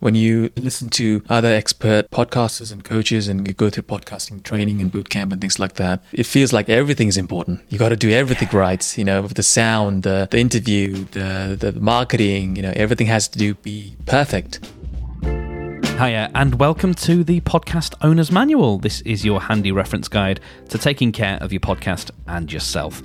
when 0.00 0.14
you 0.14 0.50
listen 0.56 0.88
to 0.88 1.22
other 1.28 1.48
expert 1.48 2.10
podcasters 2.10 2.72
and 2.72 2.82
coaches 2.82 3.28
and 3.28 3.46
you 3.46 3.52
go 3.52 3.68
through 3.68 3.82
podcasting 3.82 4.42
training 4.42 4.80
and 4.80 4.90
boot 4.90 5.10
camp 5.10 5.30
and 5.30 5.40
things 5.40 5.58
like 5.58 5.74
that, 5.74 6.02
it 6.12 6.24
feels 6.24 6.52
like 6.52 6.68
everything 6.68 7.06
is 7.06 7.18
important. 7.18 7.60
You 7.68 7.78
got 7.78 7.90
to 7.90 7.96
do 7.96 8.10
everything 8.10 8.48
right, 8.52 8.98
you 8.98 9.04
know, 9.04 9.28
the 9.28 9.42
sound, 9.42 10.02
the, 10.02 10.26
the 10.30 10.38
interview, 10.38 11.04
the, 11.12 11.56
the 11.58 11.72
marketing, 11.78 12.56
you 12.56 12.62
know, 12.62 12.72
everything 12.74 13.06
has 13.08 13.28
to 13.28 13.38
do 13.38 13.54
be 13.54 13.94
perfect. 14.06 14.60
Hiya, 15.22 16.30
and 16.34 16.58
welcome 16.58 16.94
to 16.94 17.22
the 17.22 17.42
Podcast 17.42 17.94
Owner's 18.00 18.32
Manual. 18.32 18.78
This 18.78 19.02
is 19.02 19.22
your 19.22 19.38
handy 19.38 19.70
reference 19.70 20.08
guide 20.08 20.40
to 20.70 20.78
taking 20.78 21.12
care 21.12 21.36
of 21.42 21.52
your 21.52 21.60
podcast 21.60 22.10
and 22.26 22.50
yourself. 22.50 23.02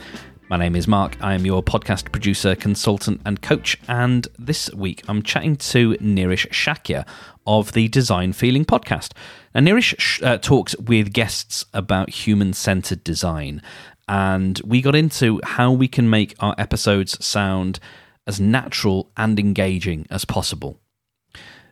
My 0.48 0.58
name 0.58 0.76
is 0.76 0.88
Mark. 0.88 1.18
I 1.22 1.34
am 1.34 1.44
your 1.44 1.64
podcast 1.64 2.12
producer, 2.12 2.54
consultant, 2.54 3.20
and 3.26 3.42
coach. 3.42 3.80
And 3.88 4.28
this 4.38 4.72
week 4.76 5.02
I'm 5.08 5.24
chatting 5.24 5.56
to 5.56 5.96
Nirish 5.96 6.48
Shakya 6.50 7.04
of 7.48 7.72
the 7.72 7.88
Design 7.88 8.32
Feeling 8.32 8.64
podcast. 8.64 9.14
Now, 9.56 9.62
Nirish 9.62 10.22
uh, 10.24 10.38
talks 10.38 10.78
with 10.78 11.14
guests 11.14 11.66
about 11.74 12.12
human 12.12 12.54
centered 12.54 13.04
design. 13.04 13.64
And 14.08 14.62
we 14.64 14.84
got 14.84 14.94
into 14.94 15.42
how 15.44 15.72
we 15.72 15.88
can 15.88 16.12
make 16.12 16.36
our 16.40 16.54
episodes 16.60 17.26
sound 17.26 17.80
as 18.28 18.40
natural 18.40 19.12
and 19.18 19.40
engaging 19.40 20.06
as 20.12 20.26
possible. 20.26 20.80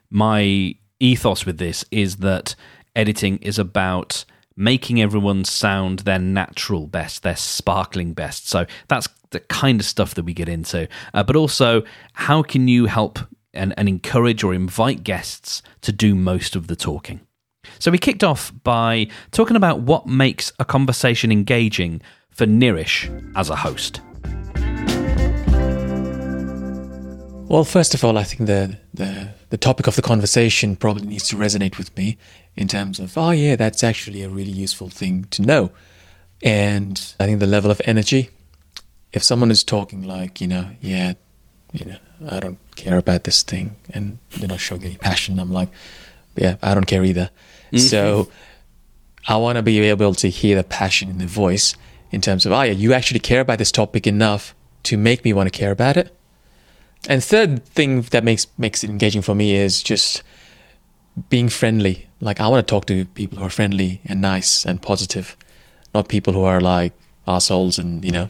My 0.10 0.74
ethos 1.00 1.46
with 1.46 1.60
this 1.60 1.86
is 1.92 2.18
that 2.18 2.56
editing 2.96 3.38
is 3.38 3.60
about 3.60 4.26
making 4.56 5.02
everyone 5.02 5.44
sound 5.44 6.00
their 6.00 6.20
natural 6.20 6.88
best, 6.88 7.24
their 7.24 7.36
sparkling 7.36 8.14
best. 8.14 8.48
So 8.48 8.66
that's 8.88 9.08
the 9.32 9.40
kind 9.42 9.80
of 9.80 9.86
stuff 9.86 10.16
that 10.16 10.24
we 10.24 10.34
get 10.34 10.50
into. 10.50 10.88
Uh, 11.14 11.24
but 11.24 11.36
also, 11.36 11.84
how 12.14 12.44
can 12.44 12.68
you 12.68 12.86
help 12.86 13.20
and, 13.54 13.74
and 13.78 13.90
encourage 13.90 14.44
or 14.44 14.54
invite 14.54 15.04
guests 15.04 15.62
to 15.82 15.92
do 15.92 16.16
most 16.16 16.56
of 16.56 16.68
the 16.68 16.76
talking? 16.76 17.22
So 17.80 17.92
we 17.92 17.98
kicked 17.98 18.24
off 18.24 18.52
by 18.64 19.08
talking 19.32 19.56
about 19.56 19.82
what 19.82 20.06
makes 20.08 20.52
a 20.60 20.66
conversation 20.66 21.32
engaging 21.32 22.02
for 22.30 22.46
Nirish 22.46 23.10
as 23.36 23.50
a 23.50 23.56
host. 23.56 24.02
Well, 27.54 27.64
first 27.64 27.94
of 27.94 28.04
all, 28.04 28.18
I 28.18 28.24
think 28.24 28.48
the, 28.48 28.80
the 28.96 29.30
the 29.52 29.60
topic 29.60 29.86
of 29.86 29.96
the 29.96 30.02
conversation 30.02 30.76
probably 30.76 31.06
needs 31.06 31.28
to 31.28 31.36
resonate 31.36 31.78
with 31.78 31.96
me 31.96 32.18
in 32.56 32.68
terms 32.68 33.00
of, 33.00 33.16
oh 33.16 33.30
yeah, 33.30 33.56
that's 33.56 33.84
actually 33.84 34.24
a 34.24 34.28
really 34.28 34.50
useful 34.50 34.90
thing 34.90 35.26
to 35.26 35.44
know. 35.44 35.70
And 36.42 37.00
I 37.20 37.28
think 37.28 37.40
the 37.40 37.46
level 37.46 37.70
of 37.70 37.80
energy, 37.86 38.32
if 39.12 39.22
someone 39.22 39.52
is 39.52 39.64
talking 39.64 40.02
like, 40.02 40.42
you 40.42 40.48
know, 40.48 40.66
yeah, 40.82 41.14
you 41.72 41.86
know, 41.86 41.98
I 42.28 42.40
don't 42.40 42.58
care 42.76 42.98
about 42.98 43.24
this 43.24 43.44
thing, 43.44 43.76
and 43.92 44.18
they're 44.32 44.48
not 44.48 44.60
showing 44.60 44.84
any 44.84 44.96
passion, 44.96 45.38
I'm 45.40 45.54
like, 45.54 45.70
yeah, 46.36 46.56
I 46.64 46.74
don't 46.74 46.88
care 46.88 47.04
either. 47.04 47.30
Mm-hmm. 47.68 47.78
So 47.78 48.32
I 49.28 49.38
want 49.38 49.58
to 49.58 49.62
be 49.62 49.80
able 49.82 50.16
to 50.16 50.28
hear 50.28 50.56
the 50.56 50.64
passion 50.64 51.08
in 51.08 51.20
the 51.20 51.28
voice 51.28 51.76
in 52.10 52.20
terms 52.20 52.48
of, 52.48 52.52
oh 52.52 52.64
yeah, 52.64 52.72
you 52.72 52.94
actually 52.94 53.20
care 53.20 53.42
about 53.42 53.60
this 53.60 53.72
topic 53.72 54.08
enough 54.08 54.56
to 54.90 54.98
make 54.98 55.24
me 55.24 55.34
want 55.34 55.54
to 55.54 55.56
care 55.56 55.70
about 55.70 55.98
it. 55.98 56.18
And 57.10 57.24
third 57.24 57.66
thing 57.66 58.02
that 58.12 58.24
makes 58.24 58.48
makes 58.58 58.84
it 58.84 58.90
engaging 58.90 59.22
for 59.22 59.36
me 59.36 59.56
is 59.56 59.84
just 59.84 60.24
being 61.30 61.50
friendly. 61.50 62.08
Like 62.22 62.40
I 62.40 62.48
want 62.48 62.66
to 62.66 62.72
talk 62.72 62.86
to 62.86 63.06
people 63.06 63.40
who 63.40 63.46
are 63.46 63.50
friendly 63.50 64.02
and 64.06 64.22
nice 64.22 64.66
and 64.66 64.82
positive, 64.82 65.36
not 65.94 66.08
people 66.08 66.34
who 66.34 66.44
are 66.44 66.62
like 66.62 66.94
assholes 67.28 67.78
and 67.78 68.04
you 68.06 68.12
know, 68.12 68.30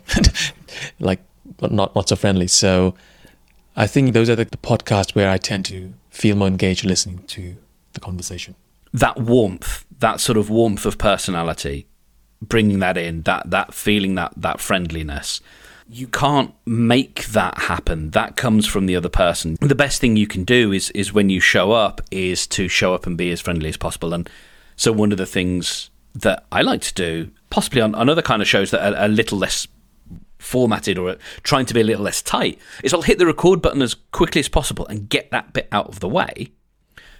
like 0.99 1.21
not 1.61 1.95
not 1.95 2.09
so 2.09 2.15
friendly. 2.15 2.47
So 2.47 2.95
I 3.75 3.87
think 3.87 4.13
those 4.13 4.29
are 4.29 4.35
the, 4.35 4.45
the 4.45 4.57
podcasts 4.57 5.15
where 5.15 5.29
I 5.29 5.37
tend 5.37 5.65
to 5.65 5.93
feel 6.09 6.35
more 6.35 6.47
engaged 6.47 6.85
listening 6.85 7.23
to 7.27 7.55
the 7.93 7.99
conversation. 7.99 8.55
That 8.91 9.19
warmth, 9.19 9.85
that 9.99 10.19
sort 10.19 10.37
of 10.37 10.49
warmth 10.49 10.85
of 10.85 10.97
personality, 10.97 11.87
bringing 12.41 12.79
that 12.79 12.97
in, 12.97 13.21
that 13.23 13.51
that 13.51 13.73
feeling, 13.73 14.15
that 14.15 14.33
that 14.35 14.59
friendliness 14.59 15.41
you 15.93 16.07
can't 16.07 16.53
make 16.65 17.25
that 17.27 17.57
happen. 17.57 18.09
That 18.11 18.35
comes 18.35 18.65
from 18.65 18.87
the 18.87 18.95
other 18.95 19.09
person. 19.09 19.57
The 19.61 19.75
best 19.75 20.01
thing 20.01 20.15
you 20.15 20.27
can 20.27 20.43
do 20.43 20.71
is 20.71 20.89
is 20.91 21.13
when 21.13 21.29
you 21.29 21.39
show 21.39 21.71
up 21.71 22.01
is 22.09 22.47
to 22.47 22.67
show 22.67 22.93
up 22.93 23.05
and 23.05 23.17
be 23.17 23.31
as 23.31 23.41
friendly 23.41 23.69
as 23.69 23.77
possible. 23.77 24.13
And 24.13 24.29
so 24.75 24.91
one 24.91 25.11
of 25.11 25.17
the 25.17 25.25
things 25.25 25.91
that 26.15 26.45
I 26.51 26.61
like 26.61 26.81
to 26.81 26.93
do, 26.93 27.31
possibly 27.49 27.81
on, 27.81 27.93
on 27.95 28.09
other 28.09 28.21
kind 28.21 28.41
of 28.41 28.47
shows 28.47 28.71
that 28.71 28.93
are 28.93 29.05
a 29.05 29.07
little 29.07 29.37
less 29.37 29.67
formatted 30.39 30.97
or 30.97 31.17
trying 31.43 31.65
to 31.67 31.73
be 31.73 31.81
a 31.81 31.85
little 31.85 32.03
less 32.03 32.21
tight, 32.21 32.59
is 32.83 32.93
I'll 32.93 33.03
hit 33.03 33.19
the 33.19 33.25
record 33.25 33.61
button 33.61 33.81
as 33.81 33.93
quickly 34.11 34.39
as 34.39 34.49
possible 34.49 34.87
and 34.87 35.09
get 35.09 35.29
that 35.31 35.53
bit 35.53 35.67
out 35.71 35.87
of 35.89 35.99
the 35.99 36.09
way 36.09 36.51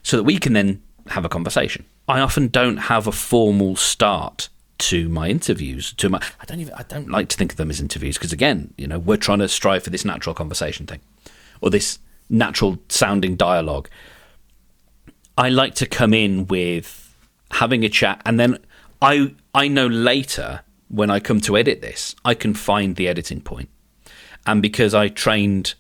so 0.02 0.18
that 0.18 0.24
we 0.24 0.38
can 0.38 0.54
then 0.54 0.82
have 1.08 1.26
a 1.26 1.30
conversation. 1.30 1.86
I 2.08 2.20
often 2.20 2.48
don't 2.48 2.78
have 2.78 3.08
a 3.08 3.12
formal 3.12 3.76
start 3.76 4.50
to 4.80 5.08
my 5.10 5.30
interviews 5.30 5.94
to 5.94 6.10
my 6.10 6.22
I 6.40 6.46
don't 6.46 6.60
even 6.60 6.74
I 6.74 6.84
don't 6.84 7.10
like 7.10 7.30
to 7.30 7.38
think 7.38 7.52
of 7.52 7.58
them 7.58 7.70
as 7.70 7.80
interviews 7.80 8.18
because 8.18 8.34
again 8.34 8.74
you 8.78 8.88
know 8.88 9.00
we're 9.00 9.18
trying 9.18 9.40
to 9.40 9.48
strive 9.48 9.84
for 9.84 9.90
this 9.90 10.04
natural 10.04 10.34
conversation 10.34 10.86
thing 10.86 11.00
or 11.62 11.70
this 11.70 12.00
natural 12.30 12.80
sounding 12.90 13.36
dialogue. 13.36 13.90
I 15.38 15.50
like 15.50 15.76
to 15.76 15.86
come 15.86 16.14
in 16.14 16.48
with 16.48 17.16
having 17.52 17.84
a 17.84 17.90
chat 17.90 18.22
and 18.26 18.40
then 18.40 18.58
I 19.02 19.36
I 19.54 19.68
know 19.68 19.88
later 19.88 20.62
when 20.90 21.10
I 21.10 21.20
come 21.20 21.40
to 21.42 21.58
edit 21.58 21.82
this 21.82 22.16
I 22.26 22.34
can 22.34 22.54
find 22.54 22.96
the 22.96 23.08
editing 23.08 23.42
point. 23.42 23.70
And 24.46 24.62
because 24.62 24.94
I 24.94 25.08
trained 25.08 25.76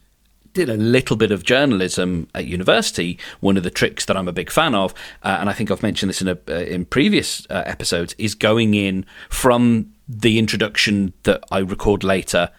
did 0.53 0.69
a 0.69 0.77
little 0.77 1.15
bit 1.15 1.31
of 1.31 1.43
journalism 1.43 2.27
at 2.33 2.45
university, 2.45 3.17
one 3.39 3.57
of 3.57 3.63
the 3.63 3.69
tricks 3.69 4.05
that 4.05 4.15
I'm 4.15 4.27
a 4.27 4.33
big 4.33 4.49
fan 4.49 4.75
of, 4.75 4.93
uh, 5.23 5.37
and 5.39 5.49
I 5.49 5.53
think 5.53 5.71
I've 5.71 5.83
mentioned 5.83 6.09
this 6.09 6.21
in 6.21 6.27
a, 6.27 6.37
uh, 6.47 6.53
in 6.53 6.85
previous 6.85 7.45
uh, 7.49 7.63
episodes, 7.65 8.15
is 8.17 8.35
going 8.35 8.73
in 8.73 9.05
from 9.29 9.93
the 10.07 10.37
introduction 10.37 11.13
that 11.23 11.43
I 11.51 11.59
record 11.59 12.03
later, 12.03 12.49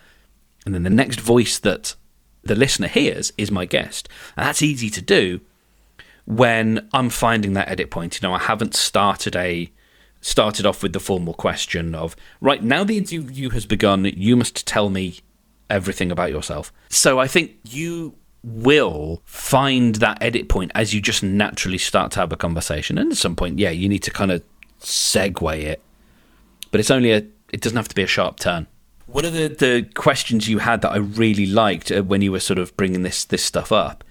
and 0.67 0.75
then 0.75 0.83
the 0.83 0.91
next 0.91 1.21
voice 1.21 1.59
that 1.59 1.95
the 2.43 2.55
listener 2.55 2.89
hears 2.89 3.33
is 3.39 3.51
my 3.51 3.65
guest, 3.65 4.09
and 4.37 4.47
that's 4.47 4.63
easy 4.63 4.91
to 4.91 5.01
do 5.01 5.41
when 6.27 6.89
I'm 6.93 7.11
finding 7.11 7.53
that 7.53 7.69
edit 7.69 7.91
point. 7.91 8.21
You 8.21 8.29
know, 8.29 8.35
I 8.35 8.39
haven't 8.39 8.75
started 8.75 9.37
a 9.37 9.71
started 10.21 10.65
off 10.65 10.83
with 10.83 10.95
the 10.95 11.01
formal 11.01 11.35
question 11.35 11.95
of 11.95 12.17
right 12.41 12.63
now 12.63 12.83
the 12.83 12.97
interview 12.97 13.51
has 13.51 13.67
begun. 13.67 14.05
You 14.05 14.37
must 14.37 14.67
tell 14.67 14.89
me 14.89 15.21
everything 15.71 16.11
about 16.11 16.31
yourself. 16.31 16.73
So 16.89 17.19
I 17.19 17.27
think 17.27 17.57
you 17.65 18.15
will 18.43 19.23
find 19.25 19.97
that 19.97 20.19
edit 20.21 20.49
point 20.49 20.71
as 20.75 20.93
you 20.93 21.01
just 21.01 21.23
naturally 21.23 21.79
start 21.79 22.13
to 22.13 22.21
have 22.21 22.33
a 22.33 22.37
conversation. 22.37 22.99
And 22.99 23.11
at 23.11 23.19
some 23.19 23.35
point, 23.35 23.59
yeah, 23.59 23.71
you 23.71 23.89
need 23.89 24.03
to 24.03 24.11
kind 24.11 24.31
of 24.31 24.43
segue 24.81 25.63
it. 25.63 25.83
But 26.71 26.81
it's 26.81 26.91
only 26.91 27.13
a, 27.13 27.25
it 27.53 27.61
doesn't 27.61 27.77
have 27.77 27.89
to 27.89 27.95
be 27.95 28.03
a 28.03 28.07
sharp 28.07 28.39
turn. 28.39 28.67
One 29.07 29.25
of 29.25 29.33
the, 29.33 29.49
the 29.49 29.89
questions 29.95 30.49
you 30.49 30.59
had 30.59 30.83
that 30.83 30.93
I 30.93 30.97
really 30.97 31.47
liked 31.47 31.91
uh, 31.91 32.03
when 32.03 32.23
you 32.23 32.33
were 32.33 32.41
sort 32.41 32.59
of 32.59 32.77
bringing 32.77 33.03
this, 33.03 33.25
this 33.25 33.45
stuff 33.45 33.73
up 33.73 34.05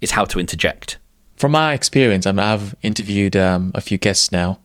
is 0.00 0.12
how 0.12 0.24
to 0.26 0.38
interject. 0.38 0.98
From 1.36 1.52
my 1.52 1.72
experience, 1.74 2.26
I 2.26 2.32
mean, 2.32 2.40
I've 2.40 2.74
interviewed 2.82 3.36
um, 3.36 3.72
a 3.74 3.80
few 3.80 3.98
guests 3.98 4.30
now, 4.30 4.58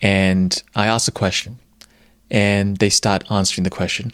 and 0.00 0.60
I 0.74 0.86
ask 0.86 1.08
a 1.08 1.12
question, 1.12 1.58
and 2.30 2.78
they 2.78 2.90
start 2.90 3.30
answering 3.30 3.64
the 3.64 3.70
question 3.70 4.12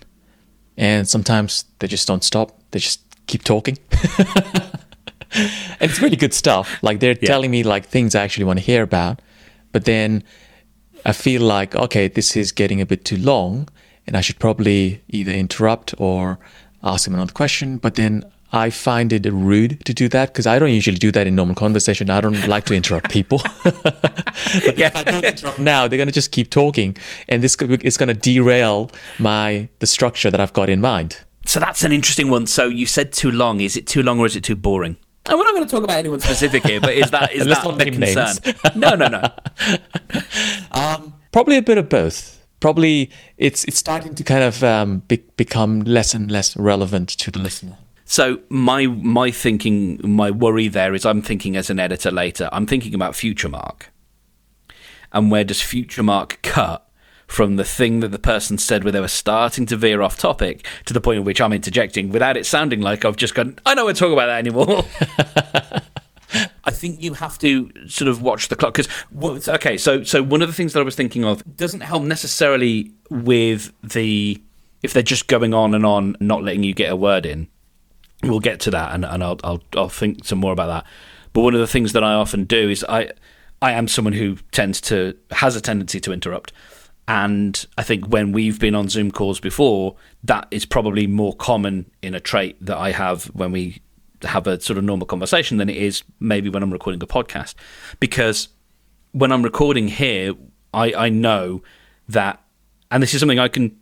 and 0.77 1.09
sometimes 1.09 1.65
they 1.79 1.87
just 1.87 2.07
don't 2.09 2.25
stop. 2.25 2.59
They 2.71 2.79
just 2.79 3.01
keep 3.27 3.45
talking. 3.45 3.79
and 5.33 5.91
it's 5.91 6.01
really 6.01 6.17
good 6.17 6.35
stuff. 6.35 6.83
Like 6.83 7.01
they're 7.01 7.19
yeah. 7.21 7.27
telling 7.27 7.51
me 7.51 7.63
like 7.63 7.87
things 7.87 8.15
I 8.15 8.23
actually 8.23 8.45
want 8.45 8.59
to 8.59 8.65
hear 8.65 8.83
about, 8.83 9.21
but 9.73 9.85
then 9.85 10.25
I 11.05 11.13
feel 11.13 11.43
like 11.43 11.75
okay, 11.75 12.09
this 12.09 12.37
is 12.37 12.53
getting 12.53 12.81
a 12.81 12.87
bit 12.87 13.05
too 13.05 13.17
long, 13.17 13.69
and 14.07 14.17
I 14.17 14.21
should 14.21 14.39
probably 14.39 15.03
either 15.09 15.33
interrupt 15.33 15.95
or 15.99 16.39
ask 16.83 17.05
them 17.05 17.15
another 17.15 17.33
question. 17.33 17.79
But 17.79 17.95
then 17.95 18.25
I 18.53 18.69
find 18.71 19.13
it 19.13 19.25
rude 19.27 19.85
to 19.87 19.95
do 19.95 20.09
that 20.11 20.29
because 20.29 20.47
I 20.47 20.59
don't 20.59 20.71
usually 20.71 20.99
do 20.99 21.11
that 21.13 21.27
in 21.27 21.35
normal 21.35 21.55
conversation. 21.55 22.11
I 22.11 22.21
don't 22.21 22.47
like 22.47 22.67
to 22.67 22.75
interrupt 22.75 23.11
people. 23.11 23.41
but 23.65 24.77
yeah. 24.77 24.89
if 24.89 24.97
I 24.97 25.05
don't 25.05 25.25
interrupt 25.25 25.59
now, 25.59 25.89
they're 25.89 25.97
going 25.97 26.09
to 26.09 26.13
just 26.13 26.33
keep 26.33 26.51
talking, 26.51 26.97
and 27.29 27.43
this 27.43 27.57
is 27.57 27.97
going 27.97 28.09
to 28.09 28.15
derail 28.15 28.91
my 29.19 29.69
the 29.79 29.87
structure 29.87 30.31
that 30.31 30.41
I've 30.41 30.53
got 30.53 30.69
in 30.69 30.81
mind. 30.81 31.19
So 31.47 31.61
that's 31.61 31.83
an 31.83 31.93
interesting 31.93 32.31
one. 32.31 32.47
So 32.47 32.67
you 32.67 32.87
said 32.87 33.13
too 33.13 33.31
long. 33.31 33.61
Is 33.61 33.77
it 33.77 33.87
too 33.87 34.03
long 34.03 34.21
or 34.21 34.27
is 34.27 34.37
it 34.37 34.45
too 34.45 34.55
boring? 34.57 34.97
And 35.27 35.39
we're 35.39 35.45
not 35.45 35.55
going 35.55 35.67
to 35.67 35.71
talk 35.71 35.85
about 35.85 35.99
anyone 35.99 36.21
specific 36.21 36.65
here, 36.65 36.81
but 36.81 36.95
is 36.95 37.11
that 37.11 37.33
is 37.33 37.47
that 37.47 37.79
the 37.79 37.91
concern? 37.91 38.55
no, 38.79 38.95
no, 38.95 39.09
no. 39.09 39.23
Um, 40.73 41.15
probably 41.31 41.57
a 41.57 41.63
bit 41.63 41.79
of 41.79 41.89
both. 41.89 42.45
Probably 42.61 43.11
it's 43.39 43.65
it's 43.65 43.79
starting 43.79 44.15
to 44.15 44.25
kind 44.25 44.43
of 44.43 44.63
um, 44.63 44.99
be- 45.09 45.25
become 45.37 45.81
less 45.81 46.13
and 46.13 46.31
less 46.31 46.57
relevant 46.57 47.09
to 47.11 47.31
the 47.31 47.39
listener. 47.39 47.79
So 48.13 48.41
my 48.51 48.89
my 48.89 49.31
thinking, 49.31 49.99
my 50.05 50.31
worry 50.31 50.69
there 50.69 50.93
is, 50.93 51.07
I'm 51.07 51.23
thinking 51.23 51.57
as 51.57 51.71
an 51.71 51.81
editor 51.81 52.11
later. 52.11 52.51
I'm 52.53 52.67
thinking 52.67 52.95
about 52.95 53.17
future 53.17 53.49
mark, 53.49 53.91
and 55.13 55.31
where 55.31 55.45
does 55.45 55.63
future 55.63 56.03
mark 56.03 56.39
cut 56.43 56.87
from 57.27 57.57
the 57.57 57.65
thing 57.65 58.01
that 58.01 58.09
the 58.09 58.19
person 58.19 58.59
said 58.59 58.85
where 58.85 58.93
they 58.93 59.01
were 59.01 59.09
starting 59.09 59.65
to 59.65 59.79
veer 59.79 60.03
off 60.03 60.19
topic 60.19 60.67
to 60.85 60.93
the 60.93 61.01
point 61.01 61.21
at 61.21 61.25
which 61.25 61.41
I'm 61.41 61.55
interjecting 61.55 62.11
without 62.11 62.37
it 62.37 62.45
sounding 62.45 62.83
like 62.83 63.07
I've 63.07 63.17
just 63.17 63.35
gone. 63.35 63.59
I 63.65 63.75
don't 63.75 63.87
want 63.87 63.97
to 63.97 64.05
talk 64.05 64.13
about 64.13 64.27
that 64.27 64.41
anymore. 64.41 64.85
I 66.65 66.71
think 66.71 67.03
you 67.03 67.15
have 67.15 67.39
to 67.39 67.73
sort 67.89 68.09
of 68.11 68.21
watch 68.21 68.49
the 68.49 68.57
clock 68.57 68.75
because 68.75 69.49
okay, 69.49 69.79
so 69.79 70.03
so 70.03 70.23
one 70.23 70.43
of 70.43 70.49
the 70.49 70.55
things 70.55 70.75
that 70.75 70.81
I 70.81 70.83
was 70.83 70.97
thinking 70.97 71.25
of 71.25 71.57
doesn't 71.57 71.81
help 71.81 72.03
necessarily 72.03 72.93
with 73.09 73.73
the 73.83 74.39
if 74.83 74.93
they're 74.93 75.03
just 75.03 75.29
going 75.29 75.55
on 75.55 75.75
and 75.75 75.87
on, 75.87 76.15
not 76.21 76.43
letting 76.43 76.63
you 76.63 76.75
get 76.75 76.93
a 76.93 76.97
word 76.97 77.25
in. 77.25 77.49
We'll 78.23 78.41
get 78.41 78.61
to 78.61 78.71
that, 78.71 78.95
and, 78.95 79.05
and 79.05 79.23
I'll, 79.23 79.39
I'll 79.43 79.63
I'll 79.77 79.89
think 79.89 80.25
some 80.25 80.39
more 80.39 80.53
about 80.53 80.67
that. 80.67 80.87
But 81.33 81.43
one 81.43 81.55
of 81.55 81.61
the 81.61 81.67
things 81.67 81.93
that 81.93 82.05
I 82.05 82.15
often 82.15 82.45
do 82.45 82.69
is 82.71 82.85
I 82.89 83.11
I 83.61 83.73
am 83.73 83.89
someone 83.89 84.13
who 84.13 84.37
tends 84.51 84.81
to 84.83 85.17
has 85.31 85.57
a 85.57 85.61
tendency 85.61 86.01
to 86.01 86.13
interrupt. 86.13 86.53
And 87.09 87.67
I 87.77 87.83
think 87.83 88.07
when 88.07 88.31
we've 88.33 88.61
been 88.61 88.75
on 88.77 88.89
Zoom 88.89 89.11
calls 89.11 89.41
before, 89.41 89.97
that 90.23 90.47
is 90.51 90.65
probably 90.65 91.07
more 91.07 91.35
common 91.35 91.91
in 92.01 92.15
a 92.15 92.21
trait 92.21 92.57
that 92.65 92.79
I 92.79 92.93
have 92.93 93.25
when 93.27 93.51
we 93.51 93.83
have 94.23 94.47
a 94.47 94.61
sort 94.61 94.79
of 94.79 94.85
normal 94.85 95.07
conversation 95.07 95.57
than 95.57 95.69
it 95.69 95.77
is 95.77 96.05
maybe 96.21 96.49
when 96.49 96.63
I'm 96.63 96.73
recording 96.73 97.03
a 97.03 97.07
podcast. 97.07 97.55
Because 97.99 98.49
when 99.11 99.33
I'm 99.33 99.43
recording 99.43 99.89
here, 99.89 100.35
I, 100.73 100.95
I 100.95 101.09
know 101.09 101.63
that, 102.09 102.41
and 102.91 103.03
this 103.03 103.15
is 103.15 103.21
something 103.21 103.39
I 103.39 103.49
can 103.49 103.77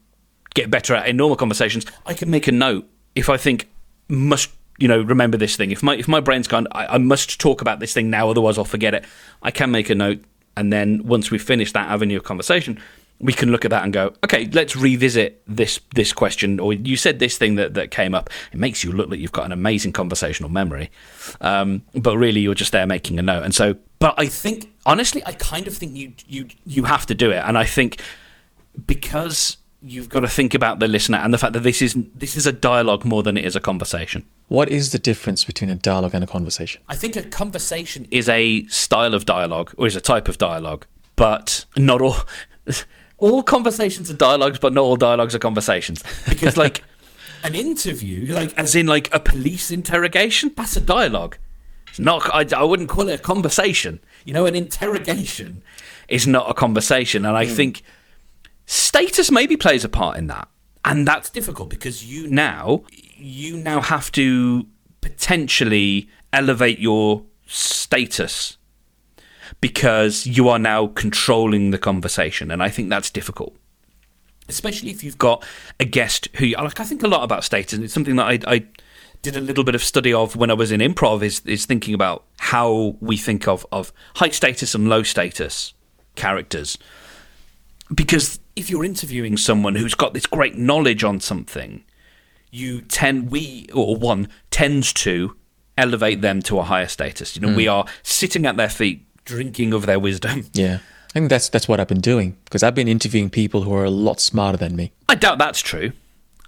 get 0.55 0.71
better 0.71 0.95
at 0.95 1.07
in 1.07 1.17
normal 1.17 1.37
conversations, 1.37 1.85
I 2.07 2.15
can 2.15 2.31
make 2.31 2.49
a 2.49 2.53
note 2.53 2.89
if 3.15 3.29
I 3.29 3.37
think 3.37 3.69
must 4.11 4.51
you 4.79 4.89
know 4.89 5.01
remember 5.01 5.37
this 5.37 5.57
thing. 5.57 5.71
If 5.71 5.83
my 5.83 5.95
if 5.97 6.09
my 6.09 6.21
brain's 6.21 6.49
gone, 6.49 6.67
I, 6.73 6.95
I 6.95 6.99
must 6.99 7.41
talk 7.41 7.61
about 7.61 7.81
this 7.81 7.93
thing 7.93 8.11
now, 8.11 8.31
otherwise 8.31 8.59
I'll 8.59 8.65
forget 8.65 8.95
it. 8.95 9.05
I 9.43 9.51
can 9.51 9.71
make 9.71 9.91
a 9.91 9.95
note, 9.95 10.23
and 10.57 10.73
then 10.73 11.07
once 11.07 11.31
we've 11.31 11.43
finished 11.43 11.75
that 11.75 11.89
avenue 11.89 12.17
of 12.17 12.25
conversation, 12.25 12.81
we 13.21 13.33
can 13.35 13.53
look 13.53 13.65
at 13.65 13.71
that 13.71 13.85
and 13.85 13.93
go, 13.93 14.15
okay, 14.25 14.47
let's 14.53 14.75
revisit 14.75 15.43
this 15.47 15.81
this 15.95 16.13
question. 16.13 16.59
Or 16.59 16.73
you 16.73 16.97
said 16.97 17.19
this 17.19 17.37
thing 17.37 17.57
that, 17.57 17.75
that 17.75 17.91
came 17.91 18.15
up. 18.15 18.31
It 18.53 18.59
makes 18.59 18.83
you 18.83 18.93
look 18.93 19.11
like 19.11 19.21
you've 19.21 19.33
got 19.33 19.45
an 19.45 19.53
amazing 19.53 19.93
conversational 19.93 20.51
memory, 20.51 20.91
um, 21.41 21.83
but 21.95 22.17
really 22.17 22.41
you're 22.41 22.55
just 22.55 22.73
there 22.73 22.87
making 22.87 23.19
a 23.19 23.23
note. 23.23 23.45
And 23.45 23.55
so, 23.55 23.77
but 23.99 24.15
I 24.19 24.27
think 24.27 24.73
honestly, 24.87 25.23
I 25.27 25.33
kind 25.33 25.67
of 25.67 25.77
think 25.77 25.95
you 25.95 26.15
you 26.27 26.49
you 26.65 26.85
have 26.85 27.07
to 27.07 27.15
do 27.15 27.31
it. 27.31 27.43
And 27.47 27.59
I 27.59 27.65
think 27.65 28.01
because 28.87 29.59
you've 29.83 30.09
got 30.09 30.21
to 30.21 30.29
think 30.29 30.55
about 30.55 30.79
the 30.79 30.89
listener 30.89 31.19
and 31.19 31.33
the 31.33 31.39
fact 31.39 31.53
that 31.55 31.63
this 31.63 31.81
is 31.81 31.97
this 32.15 32.37
is 32.37 32.47
a 32.47 32.53
dialogue 32.53 33.05
more 33.05 33.23
than 33.23 33.37
it 33.37 33.45
is 33.45 33.57
a 33.57 33.61
conversation. 33.61 34.25
What 34.49 34.69
is 34.69 34.93
the 34.93 34.99
difference 34.99 35.45
between 35.45 35.71
a 35.71 35.75
dialogue 35.75 36.15
and 36.15 36.25
a 36.25 36.27
conversation? 36.27 36.83
I 36.89 36.97
think 36.97 37.17
a 37.17 37.23
conversation 37.23 38.07
is 38.11 38.29
a 38.29 38.67
style 38.67 39.15
of 39.15 39.25
dialogue 39.25 39.73
or 39.79 39.87
is 39.87 39.97
a 39.97 40.01
type 40.01 40.29
of 40.29 40.39
dialogue, 40.39 40.87
but 41.17 41.65
not 41.77 42.03
all 42.03 42.17
all 43.19 43.43
conversations 43.43 44.11
are 44.11 44.15
dialogues, 44.15 44.59
but 44.59 44.73
not 44.73 44.83
all 44.83 44.97
dialogues 44.97 45.35
are 45.35 45.39
conversations. 45.39 46.03
Because 46.29 46.57
like 46.57 46.83
an 47.43 47.55
interview, 47.55 48.35
like 48.35 48.57
as 48.59 48.75
in 48.75 48.87
like 48.87 49.13
a 49.15 49.21
police 49.21 49.71
interrogation, 49.71 50.53
that's 50.57 50.77
a 50.77 50.81
dialogue. 50.81 51.39
It's 51.89 51.99
not. 51.99 52.29
I, 52.33 52.47
I 52.57 52.65
wouldn't 52.65 52.89
call 52.89 53.09
it 53.09 53.21
a 53.21 53.23
conversation. 53.23 54.01
You 54.25 54.35
know, 54.35 54.47
an 54.47 54.55
interrogation 54.55 55.63
is 56.09 56.27
not 56.27 56.51
a 56.51 56.55
conversation, 56.55 57.25
and 57.25 57.37
I 57.37 57.47
mm. 57.47 57.55
think 57.55 57.83
status 58.71 59.31
maybe 59.31 59.57
plays 59.57 59.85
a 59.85 59.89
part 59.89 60.17
in 60.17 60.29
that, 60.29 60.49
and 60.85 61.07
that's 61.07 61.29
difficult 61.29 61.69
because 61.71 62.05
you 62.05 62.29
now 62.29 62.85
you 63.17 63.57
now 63.57 63.81
have 63.81 64.11
to 64.13 64.67
potentially 65.01 66.09
elevate 66.33 66.79
your 66.79 67.25
status 67.47 68.57
because 69.61 70.27
you 70.27 70.49
are 70.49 70.59
now 70.59 70.87
controlling 70.87 71.71
the 71.71 71.79
conversation. 71.79 72.51
And 72.51 72.63
I 72.63 72.69
think 72.69 72.89
that's 72.89 73.11
difficult. 73.11 73.57
Especially 74.49 74.91
if 74.91 75.05
you've 75.05 75.19
got 75.19 75.45
a 75.79 75.85
guest 75.85 76.29
who, 76.37 76.47
like, 76.47 76.81
I 76.81 76.85
think 76.85 77.03
a 77.03 77.09
lot 77.09 77.25
about 77.25 77.45
status. 77.45 77.79
It's 77.79 77.93
something 77.93 78.17
that 78.17 78.27
I, 78.27 78.39
I 78.47 78.67
did 79.23 79.37
a 79.37 79.41
little 79.41 79.65
bit 79.65 79.75
of 79.75 79.83
study 79.83 80.13
of 80.13 80.35
when 80.37 80.51
I 80.51 80.55
was 80.55 80.73
in 80.73 80.81
improv. 80.81 81.23
Is 81.23 81.41
is 81.45 81.67
thinking 81.67 81.95
about 81.95 82.25
how 82.39 82.97
we 83.01 83.17
think 83.17 83.47
of 83.47 83.67
of 83.71 83.93
high 84.17 84.31
status 84.31 84.75
and 84.75 84.89
low 84.89 85.03
status 85.03 85.75
characters. 86.15 86.79
Because 87.95 88.39
if 88.61 88.69
you're 88.69 88.85
interviewing 88.85 89.39
someone 89.39 89.75
who's 89.75 89.95
got 89.95 90.13
this 90.13 90.27
great 90.27 90.57
knowledge 90.57 91.03
on 91.03 91.19
something, 91.19 91.83
you 92.51 92.83
tend 92.83 93.31
we 93.31 93.67
or 93.73 93.97
one 93.97 94.29
tends 94.51 94.93
to 94.93 95.35
elevate 95.79 96.21
them 96.21 96.43
to 96.43 96.59
a 96.59 96.63
higher 96.63 96.87
status. 96.87 97.35
You 97.35 97.43
know, 97.43 97.49
mm. 97.49 97.57
we 97.57 97.69
are 97.69 97.87
sitting 98.03 98.45
at 98.45 98.59
their 98.59 98.69
feet, 98.69 99.07
drinking 99.25 99.73
of 99.73 99.87
their 99.87 99.99
wisdom. 99.99 100.45
Yeah. 100.53 100.79
I 101.11 101.13
think 101.15 101.29
that's 101.29 101.49
that's 101.49 101.67
what 101.67 101.81
I've 101.81 101.89
been 101.89 102.01
doing 102.01 102.37
because 102.45 102.63
I've 102.63 102.77
been 102.77 102.87
interviewing 102.87 103.31
people 103.31 103.63
who 103.63 103.75
are 103.75 103.85
a 103.85 103.91
lot 103.91 104.21
smarter 104.21 104.57
than 104.57 104.77
me. 104.77 104.93
I 105.09 105.17
doubt 105.17 105.39
that's 105.39 105.61
true. 105.61 105.91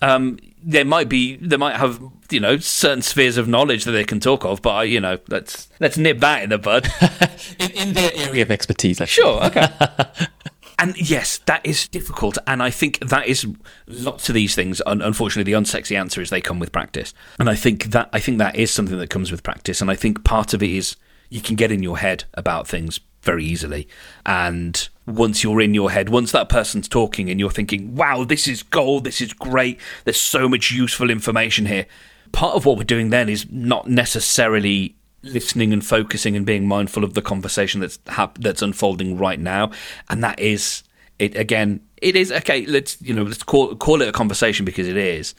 Um, 0.00 0.38
there 0.62 0.84
might 0.84 1.08
be, 1.08 1.34
they 1.36 1.56
might 1.56 1.76
have, 1.76 2.00
you 2.30 2.38
know, 2.38 2.58
certain 2.58 3.02
spheres 3.02 3.36
of 3.38 3.48
knowledge 3.48 3.84
that 3.84 3.90
they 3.90 4.04
can 4.04 4.20
talk 4.20 4.44
of, 4.44 4.62
but 4.62 4.88
you 4.88 5.00
know, 5.00 5.18
let's 5.28 5.68
let's 5.80 5.96
nip 5.96 6.20
that 6.20 6.44
in 6.44 6.50
the 6.50 6.58
bud. 6.58 6.88
in, 7.58 7.70
in, 7.72 7.92
their 7.94 8.12
area 8.14 8.42
of 8.42 8.52
expertise, 8.52 9.00
sure, 9.08 9.42
okay. 9.46 9.66
and 10.82 10.96
yes, 10.98 11.38
that 11.46 11.64
is 11.64 11.86
difficult, 11.86 12.36
and 12.46 12.62
I 12.62 12.70
think 12.70 12.98
that 12.98 13.26
is 13.26 13.46
lots 13.86 14.28
of 14.28 14.34
these 14.34 14.54
things. 14.54 14.82
Unfortunately, 14.84 15.50
the 15.50 15.58
unsexy 15.58 15.96
answer 15.96 16.20
is 16.20 16.30
they 16.30 16.40
come 16.40 16.58
with 16.58 16.72
practice, 16.72 17.14
and 17.38 17.48
I 17.48 17.54
think 17.54 17.86
that 17.92 18.10
I 18.12 18.18
think 18.18 18.38
that 18.38 18.56
is 18.56 18.70
something 18.70 18.98
that 18.98 19.08
comes 19.08 19.30
with 19.30 19.42
practice, 19.42 19.80
and 19.80 19.90
I 19.90 19.94
think 19.94 20.24
part 20.24 20.52
of 20.52 20.62
it 20.62 20.70
is 20.70 20.96
you 21.30 21.40
can 21.40 21.56
get 21.56 21.72
in 21.72 21.82
your 21.82 21.98
head 21.98 22.24
about 22.34 22.66
things 22.66 23.00
very 23.22 23.44
easily. 23.44 23.88
And 24.26 24.88
once 25.06 25.42
you're 25.42 25.60
in 25.60 25.74
your 25.74 25.92
head, 25.92 26.08
once 26.08 26.32
that 26.32 26.48
person's 26.48 26.88
talking 26.88 27.30
and 27.30 27.38
you're 27.38 27.50
thinking, 27.50 27.94
wow, 27.94 28.24
this 28.24 28.48
is 28.48 28.62
gold, 28.62 29.04
this 29.04 29.20
is 29.20 29.32
great, 29.32 29.78
there's 30.04 30.20
so 30.20 30.48
much 30.48 30.72
useful 30.72 31.08
information 31.08 31.66
here. 31.66 31.86
Part 32.32 32.56
of 32.56 32.66
what 32.66 32.76
we're 32.76 32.84
doing 32.84 33.10
then 33.10 33.28
is 33.28 33.46
not 33.50 33.88
necessarily 33.88 34.96
listening 35.22 35.72
and 35.72 35.84
focusing 35.84 36.36
and 36.36 36.44
being 36.44 36.66
mindful 36.66 37.04
of 37.04 37.14
the 37.14 37.22
conversation 37.22 37.80
that's 37.80 37.98
hap- 38.08 38.38
that's 38.38 38.62
unfolding 38.62 39.16
right 39.16 39.38
now, 39.40 39.70
and 40.08 40.22
that 40.22 40.38
is 40.38 40.82
it. 41.18 41.36
Again, 41.36 41.80
it 41.98 42.16
is 42.16 42.32
okay. 42.32 42.66
Let's 42.66 43.00
you 43.00 43.14
know 43.14 43.22
let's 43.22 43.42
call 43.42 43.74
call 43.76 44.02
it 44.02 44.08
a 44.08 44.12
conversation 44.12 44.64
because 44.64 44.88
it 44.88 44.96
is. 44.96 45.34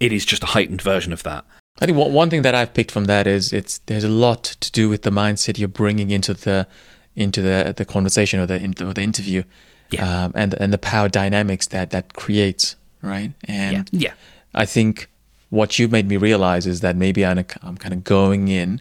It 0.00 0.12
is 0.12 0.24
just 0.24 0.42
a 0.42 0.46
heightened 0.46 0.82
version 0.82 1.12
of 1.12 1.22
that. 1.22 1.44
I 1.80 1.86
think 1.86 1.98
one 1.98 2.30
thing 2.30 2.42
that 2.42 2.54
I've 2.54 2.72
picked 2.72 2.92
from 2.92 3.06
that 3.06 3.26
is 3.26 3.52
it's 3.52 3.78
there's 3.86 4.04
a 4.04 4.08
lot 4.08 4.44
to 4.44 4.70
do 4.70 4.88
with 4.88 5.02
the 5.02 5.10
mindset 5.10 5.58
you're 5.58 5.68
bringing 5.68 6.10
into 6.10 6.32
the 6.34 6.68
into 7.16 7.42
the 7.42 7.74
the 7.76 7.84
conversation 7.84 8.40
or 8.40 8.46
the 8.46 8.56
or 8.80 8.94
the 8.94 9.02
interview, 9.02 9.42
yeah. 9.90 10.24
um, 10.24 10.32
and 10.34 10.54
and 10.54 10.72
the 10.72 10.78
power 10.78 11.08
dynamics 11.08 11.66
that 11.68 11.90
that 11.90 12.14
creates, 12.14 12.76
right? 13.02 13.32
And 13.44 13.88
yeah. 13.92 14.10
yeah. 14.10 14.12
I 14.54 14.66
think 14.66 15.10
what 15.50 15.78
you've 15.78 15.92
made 15.92 16.08
me 16.08 16.16
realize 16.16 16.66
is 16.66 16.80
that 16.80 16.96
maybe 16.96 17.24
I'm, 17.24 17.38
I'm 17.62 17.76
kind 17.76 17.94
of 17.94 18.04
going 18.04 18.48
in 18.48 18.80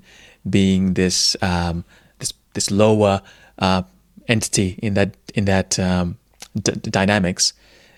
being 0.49 0.93
this 0.93 1.35
um, 1.41 1.85
this 2.19 2.33
this 2.53 2.71
lower 2.71 3.21
uh, 3.59 3.83
entity 4.27 4.79
in 4.81 4.93
that 4.93 5.15
in 5.33 5.45
that 5.45 5.79
um, 5.79 6.17
d- 6.55 6.73
dynamics 6.89 7.53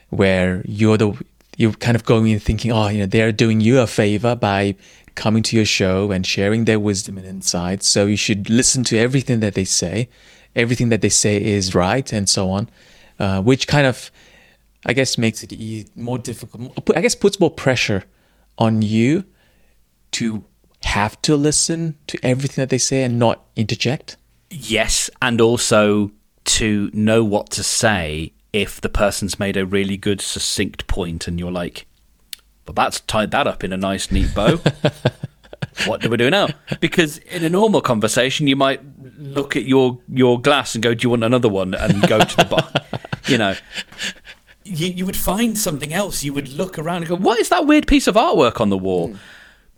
where 0.09 0.61
you're 0.65 0.97
the 0.97 1.17
you're 1.57 1.73
kind 1.73 1.95
of 1.95 2.03
going 2.03 2.27
in 2.27 2.39
thinking, 2.39 2.71
oh, 2.71 2.87
you 2.89 2.99
know, 2.99 3.05
they're 3.05 3.31
doing 3.31 3.61
you 3.61 3.79
a 3.79 3.87
favor 3.87 4.35
by 4.35 4.75
coming 5.15 5.41
to 5.43 5.55
your 5.55 5.65
show 5.65 6.11
and 6.11 6.27
sharing 6.27 6.65
their 6.65 6.79
wisdom 6.79 7.17
and 7.17 7.25
insights. 7.25 7.87
So 7.87 8.05
you 8.05 8.17
should 8.17 8.49
listen 8.49 8.83
to 8.85 8.97
everything 8.97 9.39
that 9.39 9.53
they 9.53 9.63
say. 9.63 10.09
Everything 10.55 10.89
that 10.89 11.01
they 11.01 11.09
say 11.09 11.41
is 11.41 11.75
right, 11.75 12.11
and 12.13 12.29
so 12.29 12.49
on. 12.49 12.69
Uh, 13.19 13.41
which 13.41 13.67
kind 13.67 13.85
of, 13.85 14.09
I 14.85 14.93
guess, 14.93 15.17
makes 15.17 15.43
it 15.43 15.97
more 15.97 16.17
difficult. 16.17 16.89
I 16.95 17.01
guess 17.01 17.15
puts 17.15 17.39
more 17.39 17.51
pressure 17.51 18.03
on 18.57 18.81
you 18.81 19.25
to 20.11 20.45
have 20.85 21.21
to 21.23 21.35
listen 21.35 21.97
to 22.07 22.17
everything 22.23 22.61
that 22.61 22.69
they 22.69 22.77
say 22.77 23.03
and 23.03 23.19
not 23.19 23.43
interject. 23.55 24.17
Yes, 24.49 25.09
and 25.21 25.41
also 25.41 26.11
to 26.45 26.89
know 26.93 27.23
what 27.23 27.49
to 27.49 27.63
say 27.63 28.31
if 28.53 28.79
the 28.79 28.87
person's 28.87 29.39
made 29.39 29.57
a 29.57 29.65
really 29.65 29.97
good, 29.97 30.21
succinct 30.21 30.87
point 30.87 31.27
and 31.27 31.39
you're 31.39 31.51
like, 31.51 31.87
but 32.65 32.75
that's 32.75 33.01
tied 33.01 33.31
that 33.31 33.47
up 33.47 33.63
in 33.63 33.73
a 33.73 33.77
nice, 33.77 34.11
neat 34.11 34.33
bow. 34.33 34.59
what 35.85 36.01
do 36.01 36.09
we 36.09 36.17
do 36.17 36.29
now? 36.29 36.47
Because 36.79 37.17
in 37.17 37.43
a 37.43 37.49
normal 37.49 37.81
conversation, 37.81 38.47
you 38.47 38.55
might 38.55 38.81
look 39.17 39.55
at 39.55 39.65
your, 39.65 39.99
your 40.07 40.39
glass 40.39 40.75
and 40.75 40.83
go, 40.83 40.93
Do 40.93 41.05
you 41.05 41.09
want 41.09 41.23
another 41.23 41.49
one? 41.49 41.73
And 41.73 42.07
go 42.07 42.19
to 42.19 42.37
the 42.37 42.45
bar. 42.45 42.71
you 43.27 43.37
know, 43.37 43.55
you, 44.63 44.87
you 44.87 45.05
would 45.05 45.17
find 45.17 45.57
something 45.57 45.93
else. 45.93 46.23
You 46.23 46.33
would 46.33 46.49
look 46.49 46.79
around 46.79 46.97
and 46.97 47.07
go, 47.07 47.15
What 47.17 47.39
is 47.39 47.49
that 47.49 47.67
weird 47.67 47.87
piece 47.87 48.07
of 48.07 48.15
artwork 48.15 48.61
on 48.61 48.69
the 48.69 48.77
wall? 48.77 49.09
Mm. 49.09 49.17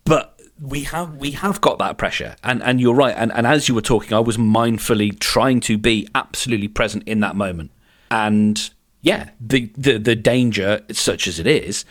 But 0.05 0.36
we 0.61 0.83
have 0.83 1.15
we 1.15 1.31
have 1.31 1.61
got 1.61 1.79
that 1.79 1.97
pressure. 1.97 2.35
And 2.43 2.61
and 2.63 2.81
you're 2.81 2.95
right. 2.95 3.15
And, 3.17 3.31
and 3.33 3.45
as 3.47 3.67
you 3.67 3.75
were 3.75 3.81
talking 3.81 4.13
i 4.13 4.19
was 4.19 4.37
mindfully 4.37 5.17
trying 5.19 5.59
to 5.61 5.77
be 5.77 6.07
absolutely 6.15 6.67
present 6.67 7.07
in 7.07 7.19
that 7.21 7.35
moment. 7.35 7.71
And 8.09 8.69
yeah, 9.01 9.29
the, 9.39 9.71
the, 9.77 9.97
the 9.97 10.15
danger, 10.15 10.81
such 10.91 11.27
as 11.27 11.39
it 11.39 11.47
is, 11.47 11.85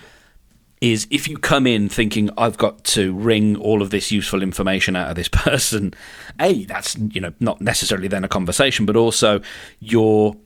is 0.81 1.07
if 1.11 1.29
you 1.29 1.39
come 1.39 1.67
in 1.67 1.89
thinking 1.89 2.31
I've 2.37 2.59
got 2.59 2.85
to 2.85 3.15
wring 3.15 3.57
all 3.57 3.81
of 3.81 3.91
this 3.91 4.13
useful 4.13 4.43
information 4.43 4.97
out 4.97 5.09
of 5.09 5.17
this 5.17 5.29
person, 5.33 5.95
a 6.41 6.65
that's 6.65 6.97
you 6.97 7.21
know 7.21 7.33
not 7.41 7.61
necessarily 7.61 8.09
then 8.09 8.25
a 8.25 8.29
conversation, 8.29 8.87
but 8.87 8.97
also 8.97 9.41
you're 9.81 10.37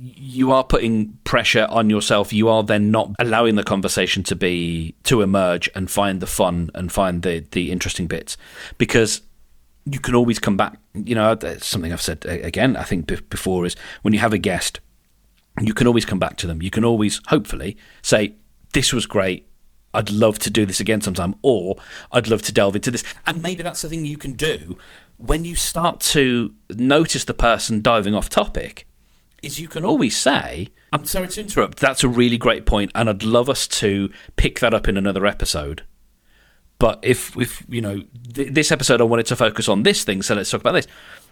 you 0.00 0.52
are 0.52 0.64
putting 0.64 1.18
pressure 1.24 1.66
on 1.70 1.90
yourself. 1.90 2.32
You 2.32 2.48
are 2.48 2.62
then 2.62 2.90
not 2.90 3.12
allowing 3.18 3.54
the 3.56 3.64
conversation 3.64 4.22
to 4.24 4.36
be 4.36 4.94
to 5.04 5.22
emerge 5.22 5.70
and 5.74 5.90
find 5.90 6.20
the 6.20 6.26
fun 6.26 6.70
and 6.74 6.90
find 6.90 7.22
the 7.22 7.44
the 7.50 7.70
interesting 7.70 8.06
bits 8.06 8.36
because 8.78 9.22
you 9.86 10.00
can 10.00 10.14
always 10.14 10.38
come 10.38 10.56
back. 10.56 10.78
You 10.94 11.14
know, 11.14 11.38
something 11.58 11.92
I've 11.92 12.02
said 12.02 12.24
again, 12.26 12.76
I 12.76 12.84
think 12.84 13.06
before 13.28 13.66
is 13.66 13.76
when 14.02 14.14
you 14.14 14.20
have 14.20 14.32
a 14.32 14.38
guest, 14.38 14.80
you 15.60 15.74
can 15.74 15.86
always 15.86 16.04
come 16.04 16.18
back 16.18 16.36
to 16.38 16.46
them. 16.46 16.62
You 16.62 16.70
can 16.70 16.84
always, 16.84 17.20
hopefully, 17.28 17.76
say, 18.02 18.34
This 18.72 18.92
was 18.92 19.06
great. 19.06 19.48
I'd 19.92 20.10
love 20.10 20.40
to 20.40 20.50
do 20.50 20.66
this 20.66 20.80
again 20.80 21.00
sometime, 21.00 21.36
or 21.42 21.76
I'd 22.10 22.28
love 22.28 22.42
to 22.42 22.52
delve 22.52 22.74
into 22.74 22.90
this. 22.90 23.04
And 23.26 23.42
maybe 23.42 23.62
that's 23.62 23.82
the 23.82 23.88
thing 23.88 24.04
you 24.04 24.18
can 24.18 24.32
do 24.32 24.76
when 25.18 25.44
you 25.44 25.54
start 25.54 26.00
to 26.00 26.52
notice 26.70 27.24
the 27.24 27.34
person 27.34 27.80
diving 27.80 28.14
off 28.14 28.28
topic. 28.28 28.86
Is 29.44 29.60
you 29.60 29.68
can 29.68 29.84
always 29.84 30.16
say, 30.16 30.68
I'm 30.92 31.04
sorry 31.04 31.28
to 31.28 31.40
interrupt, 31.40 31.78
that's 31.78 32.04
a 32.04 32.08
really 32.08 32.38
great 32.38 32.66
point, 32.66 32.90
and 32.94 33.08
I'd 33.08 33.22
love 33.22 33.48
us 33.48 33.66
to 33.68 34.10
pick 34.36 34.60
that 34.60 34.74
up 34.74 34.88
in 34.88 34.96
another 34.96 35.26
episode. 35.26 35.82
But 36.78 37.00
if, 37.02 37.36
if 37.36 37.64
you 37.68 37.80
know, 37.80 38.02
th- 38.32 38.52
this 38.52 38.72
episode 38.72 39.00
I 39.00 39.04
wanted 39.04 39.26
to 39.26 39.36
focus 39.36 39.68
on 39.68 39.82
this 39.82 40.04
thing, 40.04 40.22
so 40.22 40.34
let's 40.34 40.50
talk 40.50 40.60
about 40.60 40.72
this. 40.72 40.86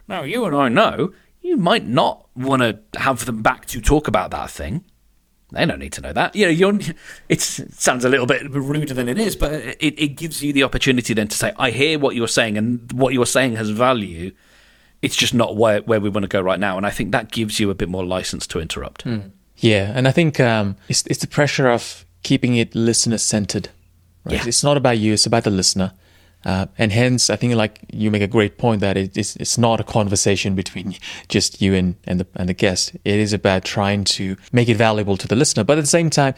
Now, 0.09 0.23
you 0.23 0.45
and 0.45 0.55
I 0.55 0.69
know 0.69 1.13
you 1.41 1.57
might 1.57 1.87
not 1.87 2.29
want 2.37 2.63
to 2.63 2.81
have 2.99 3.25
them 3.25 3.43
back 3.43 3.67
to 3.67 3.81
talk 3.81 4.09
about 4.09 4.31
that 4.31 4.51
thing. 4.51 4.85
They 5.53 5.67
don't 5.67 5.79
need 5.79 5.93
to 5.95 6.01
know 6.01 6.13
that. 6.13 6.35
You 6.35 6.47
know, 6.47 6.51
you're, 6.51 6.79
it 7.29 7.41
sounds 7.41 8.05
a 8.05 8.09
little 8.09 8.27
bit 8.27 8.51
ruder 8.51 8.95
than 8.95 9.09
it 9.09 9.19
is, 9.19 9.37
but 9.37 9.53
it, 9.53 10.01
it 10.01 10.17
gives 10.17 10.43
you 10.43 10.53
the 10.53 10.63
opportunity 10.63 11.13
then 11.15 11.29
to 11.29 11.37
say, 11.37 11.53
I 11.59 11.71
hear 11.71 11.99
what 11.99 12.17
you're 12.17 12.29
saying, 12.29 12.57
and 12.57 12.91
what 12.93 13.13
you're 13.13 13.27
saying 13.27 13.57
has 13.57 13.71
value. 13.71 14.33
It's 15.03 15.17
just 15.17 15.35
not 15.35 15.57
where, 15.57 15.83
where 15.83 16.01
we 16.01 16.09
want 16.09 16.25
to 16.25 16.29
go 16.29 16.41
right 16.41 16.61
now. 16.61 16.77
And 16.77 16.87
I 16.87 16.91
think 16.91 17.13
that 17.13 17.31
gives 17.31 17.61
you 17.61 17.71
a 17.71 17.75
bit 17.75 17.89
more 17.89 18.05
license 18.05 18.47
to 18.49 18.61
interrupt. 18.61 19.05
Mm. 19.05 19.33
Yeah. 19.57 19.93
And 19.95 20.09
I 20.09 20.13
think 20.13 20.41
um, 20.41 20.77
it's, 20.89 21.05
it's 21.07 21.21
the 21.21 21.27
pressure 21.27 21.69
of 21.69 22.07
keeping 22.23 22.57
it 22.57 22.75
listener 22.75 23.19
centered. 23.19 23.69
Right? 24.25 24.37
Yeah. 24.37 24.47
It's 24.47 24.63
not 24.63 24.77
about 24.77 24.99
you, 24.99 25.13
it's 25.13 25.27
about 25.27 25.45
the 25.45 25.51
listener. 25.51 25.93
Uh, 26.45 26.67
and 26.77 26.93
hence, 26.93 27.31
I 27.31 27.37
think 27.37 27.55
like 27.55 27.81
you 27.93 28.11
make 28.11 28.23
a 28.23 28.27
great 28.27 28.59
point 28.59 28.81
that 28.81 28.97
it, 28.97 29.17
it's 29.17 29.37
it's 29.37 29.59
not 29.59 29.79
a 29.79 29.85
conversation 29.85 30.55
between 30.57 30.97
just 31.29 31.63
you 31.63 31.75
and 31.75 31.95
and 32.05 32.19
the 32.19 32.27
and 32.35 32.49
the 32.49 32.55
guest. 32.55 32.97
It 33.05 33.21
is 33.21 33.33
about 33.33 33.65
trying 33.65 34.05
to 34.05 34.37
make 34.51 34.69
it 34.69 34.77
valuable 34.77 35.17
to 35.19 35.29
the 35.29 35.37
listener. 35.37 35.63
But 35.63 35.79
at 35.79 35.83
the 35.83 35.87
same 35.87 36.11
time, 36.11 36.35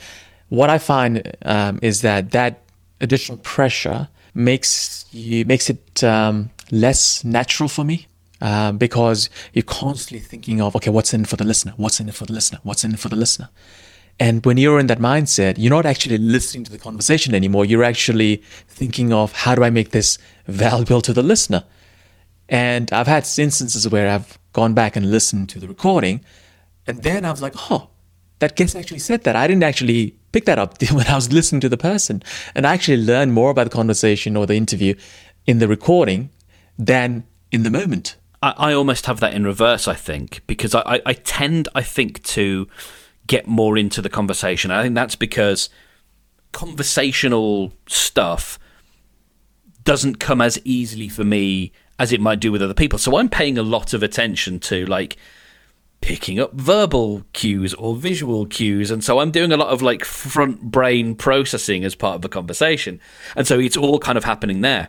what 0.50 0.68
I 0.68 0.78
find 0.78 1.35
um, 1.42 1.78
is 1.80 2.02
that 2.02 2.33
that 2.33 2.64
additional 3.00 3.38
pressure 3.38 4.09
makes 4.35 5.06
you 5.11 5.47
makes 5.47 5.71
it 5.71 6.04
um, 6.04 6.50
less 6.71 7.25
natural 7.25 7.68
for 7.68 7.85
me. 7.85 8.06
Uh, 8.41 8.73
because 8.73 9.31
you're 9.53 9.62
constantly 9.62 10.19
thinking 10.19 10.61
of 10.61 10.75
okay, 10.76 10.91
what's 10.91 11.14
in 11.14 11.23
it 11.23 11.29
for 11.29 11.37
the 11.37 11.45
listener? 11.45 11.73
What's 11.76 12.00
in 12.00 12.09
it 12.09 12.14
for 12.14 12.26
the 12.26 12.33
listener? 12.33 12.59
What's 12.62 12.85
in 12.85 12.93
it 12.93 12.99
for 12.99 13.09
the 13.09 13.17
listener? 13.17 13.49
And 14.21 14.45
when 14.45 14.59
you're 14.59 14.79
in 14.79 14.87
that 14.88 14.99
mindset, 14.99 15.55
you're 15.59 15.71
not 15.71 15.87
actually 15.87 16.19
listening 16.19 16.64
to 16.64 16.71
the 16.71 16.79
conversation 16.79 17.35
anymore. 17.35 17.64
You're 17.64 17.85
actually 17.85 18.43
thinking 18.69 19.12
of 19.12 19.33
how 19.33 19.55
do 19.55 19.64
I 19.64 19.71
make 19.71 19.91
this 19.91 20.19
valuable 20.47 21.00
to 21.03 21.12
the 21.12 21.23
listener? 21.23 21.64
And 22.49 22.93
I've 22.93 23.07
had 23.07 23.26
instances 23.38 23.88
where 23.88 24.09
I've 24.09 24.38
gone 24.53 24.75
back 24.75 24.95
and 24.95 25.11
listened 25.11 25.49
to 25.50 25.59
the 25.59 25.67
recording, 25.67 26.25
and 26.87 27.03
then 27.03 27.25
I 27.25 27.31
was 27.31 27.43
like, 27.43 27.55
oh, 27.71 27.88
that 28.38 28.57
guest 28.57 28.76
actually 28.76 28.99
said 28.99 29.25
that. 29.25 29.37
I 29.37 29.47
didn't 29.47 29.62
actually 29.62 30.17
pick 30.33 30.45
that 30.45 30.59
up 30.59 30.81
when 30.93 31.07
I 31.07 31.14
was 31.14 31.33
listening 31.33 31.61
to 31.62 31.69
the 31.69 31.76
person. 31.76 32.23
And 32.55 32.67
I 32.67 32.75
actually 32.75 32.99
learned 32.99 33.33
more 33.33 33.50
about 33.50 33.64
the 33.64 33.71
conversation 33.71 34.37
or 34.37 34.47
the 34.47 34.55
interview 34.55 34.95
in 35.47 35.59
the 35.59 35.69
recording 35.69 36.31
than 36.79 37.25
in 37.50 37.62
the 37.62 37.71
moment. 37.71 38.17
I, 38.45 38.55
I 38.59 38.73
almost 38.75 39.07
have 39.07 39.21
that 39.21 39.33
in 39.33 39.45
reverse, 39.45 39.89
I 39.89 39.95
think, 39.95 40.43
because 40.47 40.75
I, 40.75 40.83
I, 40.85 41.03
I 41.07 41.13
tend, 41.15 41.69
I 41.75 41.83
think, 41.83 42.23
to 42.25 42.69
get 43.27 43.47
more 43.47 43.79
into 43.79 44.03
the 44.03 44.11
conversation. 44.11 44.71
I 44.71 44.83
think 44.83 44.95
that's 44.95 45.17
because 45.17 45.71
conversational 46.53 47.73
stuff 47.89 48.59
doesn't 49.83 50.17
come 50.21 50.43
as 50.43 50.61
easily 50.65 51.09
for 51.09 51.25
me 51.25 51.73
as 51.99 52.13
it 52.13 52.21
might 52.21 52.41
do 52.41 52.53
with 52.53 52.63
other 52.63 52.75
people. 52.75 52.99
So 52.99 53.17
I'm 53.17 53.31
paying 53.31 53.57
a 53.57 53.63
lot 53.63 53.95
of 53.95 54.03
attention 54.03 54.61
to 54.61 54.85
like 54.87 55.17
picking 56.03 56.39
up 56.39 56.53
verbal 56.53 57.25
cues 57.33 57.73
or 57.75 57.97
visual 57.97 58.45
cues 58.45 58.91
and 58.91 59.03
so 59.03 59.21
I'm 59.21 59.31
doing 59.31 59.53
a 59.53 59.57
lot 59.57 59.69
of 59.69 59.81
like 59.81 60.05
front 60.05 60.61
brain 60.61 61.15
processing 61.15 61.83
as 61.83 61.95
part 61.95 62.17
of 62.17 62.23
the 62.23 62.29
conversation. 62.29 63.01
And 63.37 63.47
so 63.47 63.59
it's 63.59 63.77
all 63.77 63.99
kind 63.99 64.19
of 64.19 64.25
happening 64.25 64.61
there. 64.61 64.89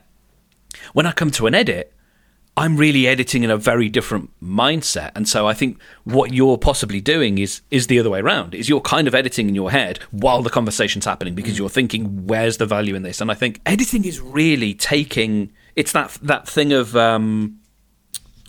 When 0.92 1.06
I 1.06 1.14
come 1.14 1.32
to 1.32 1.48
an 1.48 1.56
edit, 1.56 1.95
I'm 2.58 2.78
really 2.78 3.06
editing 3.06 3.44
in 3.44 3.52
a 3.52 3.58
very 3.58 3.90
different 3.90 4.32
mindset. 4.42 5.12
And 5.14 5.28
so 5.28 5.46
I 5.46 5.54
think 5.54 5.78
what 6.06 6.34
you're 6.34 6.58
possibly 6.58 7.02
doing 7.02 7.38
is 7.38 7.62
is 7.70 7.88
the 7.88 8.00
other 8.00 8.10
way 8.10 8.22
around. 8.22 8.56
Is 8.56 8.70
you're 8.70 8.82
kind 8.82 9.08
of 9.08 9.16
editing 9.16 9.50
in 9.50 9.56
your 9.56 9.72
head 9.72 10.00
while 10.12 10.42
the 10.42 10.50
conversation's 10.50 11.04
happening 11.04 11.36
because 11.36 11.56
mm. 11.56 11.60
you're 11.60 11.70
thinking 11.70 12.26
where's 12.28 12.58
the 12.58 12.66
value 12.66 12.96
in 12.96 13.04
this? 13.04 13.20
And 13.20 13.30
I 13.30 13.34
think 13.34 13.60
editing 13.66 14.06
is 14.06 14.22
really 14.22 14.74
taking 14.74 15.52
it's 15.76 15.92
that 15.92 16.18
that 16.22 16.48
thing 16.48 16.72
of 16.72 16.96
um, 16.96 17.60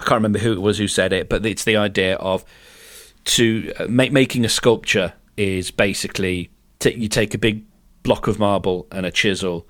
I 0.01 0.05
can't 0.05 0.19
remember 0.19 0.39
who 0.39 0.53
it 0.53 0.63
was 0.63 0.79
who 0.79 0.87
said 0.87 1.13
it, 1.13 1.29
but 1.29 1.45
it's 1.45 1.65
the 1.65 1.77
idea 1.77 2.15
of 2.17 2.45
to 3.25 3.73
uh, 3.79 3.87
make 3.89 4.13
making 4.13 4.45
a 4.45 4.49
sculpture 4.49 5.15
is 5.37 5.73
basically 5.73 6.51
t- 6.79 6.95
you 6.95 7.09
take 7.09 7.35
a 7.35 7.39
big 7.39 7.65
block 8.05 8.29
of 8.29 8.39
marble 8.39 8.87
and 8.93 9.05
a 9.05 9.11
chisel 9.11 9.67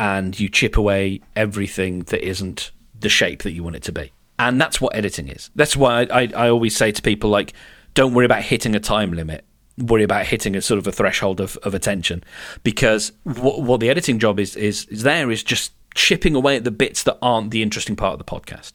and 0.00 0.40
you 0.40 0.48
chip 0.48 0.78
away 0.78 1.20
everything 1.36 2.00
that 2.04 2.26
isn't 2.26 2.70
the 3.04 3.08
shape 3.08 3.42
that 3.44 3.52
you 3.52 3.62
want 3.62 3.76
it 3.76 3.84
to 3.84 3.92
be. 3.92 4.12
And 4.38 4.60
that's 4.60 4.80
what 4.80 4.96
editing 4.96 5.28
is. 5.28 5.50
That's 5.54 5.76
why 5.76 6.02
I, 6.02 6.22
I, 6.22 6.28
I 6.34 6.50
always 6.50 6.76
say 6.76 6.90
to 6.90 7.00
people, 7.00 7.30
like, 7.30 7.52
don't 7.94 8.14
worry 8.14 8.26
about 8.26 8.42
hitting 8.42 8.74
a 8.74 8.80
time 8.80 9.12
limit. 9.12 9.44
Worry 9.78 10.02
about 10.02 10.26
hitting 10.26 10.56
a 10.56 10.60
sort 10.60 10.78
of 10.78 10.86
a 10.86 10.92
threshold 10.92 11.40
of, 11.40 11.56
of 11.58 11.74
attention. 11.74 12.24
Because 12.64 13.12
what, 13.22 13.62
what 13.62 13.78
the 13.78 13.88
editing 13.88 14.18
job 14.18 14.40
is, 14.40 14.56
is, 14.56 14.86
is 14.86 15.04
there 15.04 15.30
is 15.30 15.44
just 15.44 15.72
chipping 15.94 16.34
away 16.34 16.56
at 16.56 16.64
the 16.64 16.72
bits 16.72 17.04
that 17.04 17.16
aren't 17.22 17.52
the 17.52 17.62
interesting 17.62 17.94
part 17.94 18.12
of 18.14 18.18
the 18.18 18.24
podcast. 18.24 18.72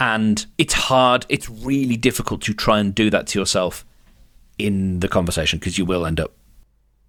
And 0.00 0.46
it's 0.56 0.74
hard, 0.74 1.26
it's 1.28 1.50
really 1.50 1.96
difficult 1.96 2.40
to 2.42 2.54
try 2.54 2.78
and 2.78 2.94
do 2.94 3.10
that 3.10 3.26
to 3.28 3.38
yourself 3.38 3.84
in 4.58 5.00
the 5.00 5.08
conversation 5.08 5.58
because 5.58 5.76
you 5.76 5.84
will 5.84 6.06
end 6.06 6.20
up 6.20 6.32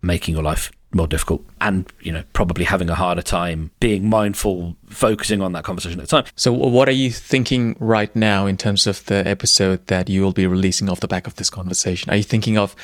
making 0.02 0.34
your 0.34 0.44
life 0.44 0.72
more 0.92 1.08
difficult 1.08 1.46
and 1.62 1.92
you 2.00 2.12
know 2.12 2.24
probably 2.34 2.66
having 2.66 2.90
a 2.90 2.96
harder 2.96 3.22
time 3.22 3.70
being 3.80 4.10
mindful 4.10 4.76
focusing 4.88 5.40
on 5.42 5.52
that 5.52 5.64
conversation 5.64 6.00
at 6.00 6.08
the 6.08 6.22
time. 6.22 6.32
So 6.36 6.52
what 6.52 6.90
are 6.90 6.94
you 6.94 7.12
thinking 7.12 7.76
right 7.80 8.14
now 8.16 8.48
in 8.48 8.58
terms 8.58 8.88
of 8.88 9.06
the 9.06 9.28
episode 9.28 9.86
that 9.88 10.10
you 10.10 10.24
will 10.24 10.34
be 10.34 10.48
releasing 10.48 10.90
off 10.90 11.00
the 11.00 11.08
back 11.08 11.28
of 11.28 11.36
this 11.36 11.50
conversation? 11.50 12.10
Are 12.10 12.16
you 12.16 12.24
thinking 12.24 12.58
of 12.58 12.76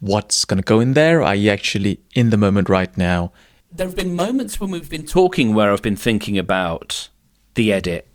what's 0.00 0.44
going 0.44 0.58
to 0.58 0.64
go 0.64 0.80
in 0.80 0.94
there? 0.94 1.22
Are 1.22 1.34
you 1.34 1.50
actually 1.50 2.00
in 2.14 2.30
the 2.30 2.36
moment 2.36 2.68
right 2.68 2.94
now? 2.96 3.32
There 3.72 3.86
have 3.86 3.96
been 3.96 4.16
moments 4.16 4.60
when 4.60 4.70
we've 4.70 4.90
been 4.90 5.06
talking 5.06 5.54
where 5.54 5.72
i've 5.72 5.82
been 5.82 5.96
thinking 5.96 6.36
about 6.36 7.08
the 7.54 7.72
edit 7.72 8.08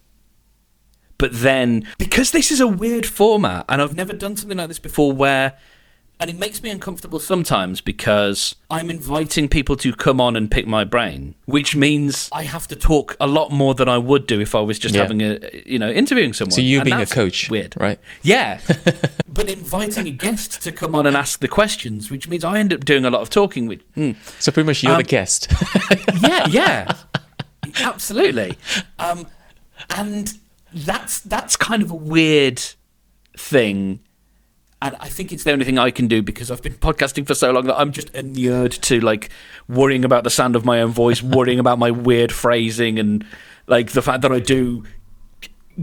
but 1.17 1.31
then 1.33 1.87
because 1.97 2.31
this 2.31 2.51
is 2.51 2.59
a 2.59 2.67
weird 2.67 3.05
format 3.05 3.63
and 3.69 3.81
i've 3.81 3.95
never 3.95 4.11
done 4.11 4.35
something 4.35 4.57
like 4.57 4.67
this 4.67 4.79
before 4.79 5.13
where 5.13 5.57
and 6.19 6.29
it 6.29 6.38
makes 6.38 6.63
me 6.63 6.69
uncomfortable 6.69 7.19
sometimes 7.19 7.81
because 7.81 8.55
I'm 8.69 8.89
inviting 8.89 9.50
people 9.50 9.75
to 9.77 9.93
come 9.93 10.22
on 10.22 10.36
and 10.36 10.50
pick 10.50 10.65
my 10.65 10.84
brain, 10.84 11.36
which 11.45 11.75
means 11.75 12.29
I 12.31 12.43
have 12.43 12.67
to 12.67 12.75
talk 12.75 13.17
a 13.19 13.27
lot 13.27 13.51
more 13.51 13.75
than 13.75 13.89
I 13.89 13.98
would 13.98 14.25
do 14.25 14.39
if 14.39 14.55
I 14.55 14.62
was 14.62 14.79
just 14.79 14.95
yeah. 14.95 15.01
having 15.01 15.22
a, 15.22 15.39
you 15.65 15.77
know, 15.77 15.89
interviewing 15.89 16.34
someone. 16.34 16.51
So 16.51 16.62
you 16.62 16.84
being 16.84 17.01
a 17.01 17.05
coach, 17.05 17.50
weird, 17.50 17.75
right? 17.79 18.00
Yeah, 18.22 18.62
but 19.27 19.50
inviting 19.50 20.07
a 20.07 20.12
guest 20.12 20.62
to 20.63 20.72
come 20.72 20.95
on 20.95 21.05
and 21.05 21.17
ask 21.17 21.39
the 21.39 21.48
questions, 21.48 22.10
which 22.10 22.29
means 22.29 22.43
I 22.43 22.60
end 22.60 22.74
up 22.74 22.86
doing 22.86 23.03
a 23.03 23.10
lot 23.10 23.22
of 23.22 23.29
talking. 23.29 23.67
Which, 23.67 23.81
hmm. 23.93 24.12
So 24.39 24.51
pretty 24.51 24.67
much 24.67 24.84
you're 24.84 24.93
um, 24.93 25.00
the 25.00 25.03
guest. 25.03 25.51
yeah, 26.22 26.48
yeah, 26.48 26.95
absolutely. 27.81 28.57
Um, 29.00 29.27
and 29.89 30.34
that's 30.74 31.19
that's 31.19 31.57
kind 31.57 31.81
of 31.84 31.91
a 31.91 31.95
weird 31.95 32.62
thing 33.38 34.00
and 34.85 34.95
I 34.99 35.09
think 35.09 35.31
it's 35.31 35.43
the 35.43 35.51
only 35.51 35.65
thing 35.65 35.79
I 35.79 35.89
can 35.89 36.07
do 36.07 36.21
because 36.21 36.51
I've 36.51 36.61
been 36.61 36.75
podcasting 36.75 37.25
for 37.25 37.33
so 37.33 37.49
long 37.49 37.65
that 37.65 37.79
I'm 37.79 37.91
just 37.91 38.11
inured 38.11 38.71
to 38.73 38.99
like 38.99 39.31
worrying 39.67 40.05
about 40.05 40.23
the 40.23 40.29
sound 40.29 40.55
of 40.55 40.63
my 40.63 40.79
own 40.79 40.91
voice, 40.91 41.23
worrying 41.23 41.57
about 41.57 41.79
my 41.79 41.89
weird 41.89 42.31
phrasing, 42.31 42.99
and 42.99 43.25
like 43.65 43.93
the 43.93 44.03
fact 44.03 44.21
that 44.21 44.31
I 44.31 44.39
do 44.39 44.83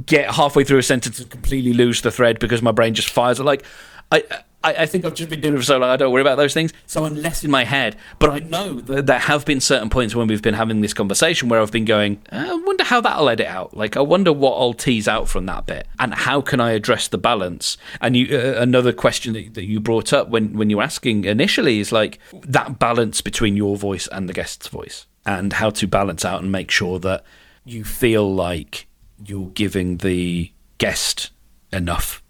get 0.07 0.31
halfway 0.31 0.63
through 0.63 0.79
a 0.79 0.85
sentence 0.85 1.19
and 1.19 1.29
completely 1.29 1.73
lose 1.73 2.03
the 2.03 2.13
thread 2.13 2.39
because 2.39 2.63
my 2.63 2.71
brain 2.71 2.95
just 2.95 3.11
fires. 3.11 3.41
Like 3.41 3.65
I 4.13 4.23
I, 4.65 4.75
I, 4.75 4.87
think 4.87 5.05
I've 5.05 5.15
just 5.15 5.31
been 5.31 5.41
doing 5.41 5.55
it 5.55 5.59
for 5.59 5.63
so 5.63 5.79
long. 5.79 5.91
I 5.91 5.97
don't 5.97 6.13
worry 6.13 6.23
about 6.23 6.37
those 6.37 6.55
things. 6.55 6.73
So 6.87 7.05
I'm 7.05 7.17
less 7.17 7.45
in 7.45 7.51
my 7.51 7.65
head. 7.65 7.97
But 8.19 8.31
I 8.31 8.39
know 8.41 8.81
that 8.81 9.07
there 9.07 9.19
have 9.19 9.45
been 9.45 9.61
certain 9.61 9.91
points 9.91 10.15
when 10.15 10.29
we've 10.29 10.43
been 10.43 10.55
having 10.55 10.81
this 10.81 10.95
conversation 10.95 11.49
where 11.49 11.61
I've 11.61 11.73
been 11.73 11.85
going, 11.85 12.23
I 12.31 12.55
wonder 12.55 12.85
how 12.85 13.01
that'll 13.01 13.29
edit 13.29 13.47
out. 13.47 13.77
Like, 13.77 13.97
I 13.97 14.01
wonder 14.01 14.33
what 14.33 14.53
I'll 14.53 14.75
tease 14.75 15.09
out 15.09 15.29
from 15.29 15.47
that 15.47 15.67
bit, 15.67 15.87
and 15.99 16.15
how 16.15 16.41
can 16.41 16.61
I 16.61 16.73
address 16.73 17.09
the 17.09 17.19
balance. 17.19 17.77
And 18.01 18.17
you, 18.17 18.37
uh, 18.37 18.55
another 18.59 18.93
question 18.93 19.33
that, 19.35 19.55
that 19.55 19.65
you 19.65 19.81
brought 19.81 20.13
up 20.13 20.29
when 20.29 20.57
when 20.57 20.71
you 20.71 20.79
were 20.79 20.83
asking 20.83 21.25
initially 21.25 21.81
is 21.81 21.93
like 21.93 22.19
that 22.33 22.79
balance 22.79 23.21
between 23.21 23.57
your 23.57 23.77
voice 23.77 24.07
and 24.09 24.29
the 24.29 24.33
guest's 24.33 24.69
voice, 24.69 25.07
and 25.27 25.55
how 25.55 25.71
to 25.71 25.87
balance 25.87 26.25
out 26.25 26.43
and 26.43 26.53
make 26.53 26.71
sure 26.71 26.99
that 27.01 27.25
you 27.65 27.85
feel 27.85 28.33
like 28.33 28.87
you're 29.25 29.51
giving 29.51 29.99
the 29.99 30.53
guest 30.79 31.31
enough 31.73 32.22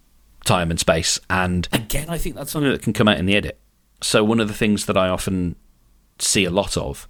time 0.45 0.71
and 0.71 0.79
space. 0.79 1.21
And 1.31 1.69
again, 1.73 2.09
I 2.09 2.19
think 2.19 2.37
that's 2.37 2.51
something 2.51 2.71
that 2.71 2.83
can 2.83 2.93
come 2.93 3.09
out 3.09 3.19
in 3.19 3.27
the 3.27 3.37
edit. 3.37 3.59
So 4.01 4.25
one 4.25 4.41
of 4.41 4.49
the 4.49 4.55
things 4.55 4.87
that 4.87 4.97
I 4.97 5.09
often 5.09 5.57
see 6.19 6.45
a 6.45 6.51
lot 6.51 6.77
of 6.77 7.09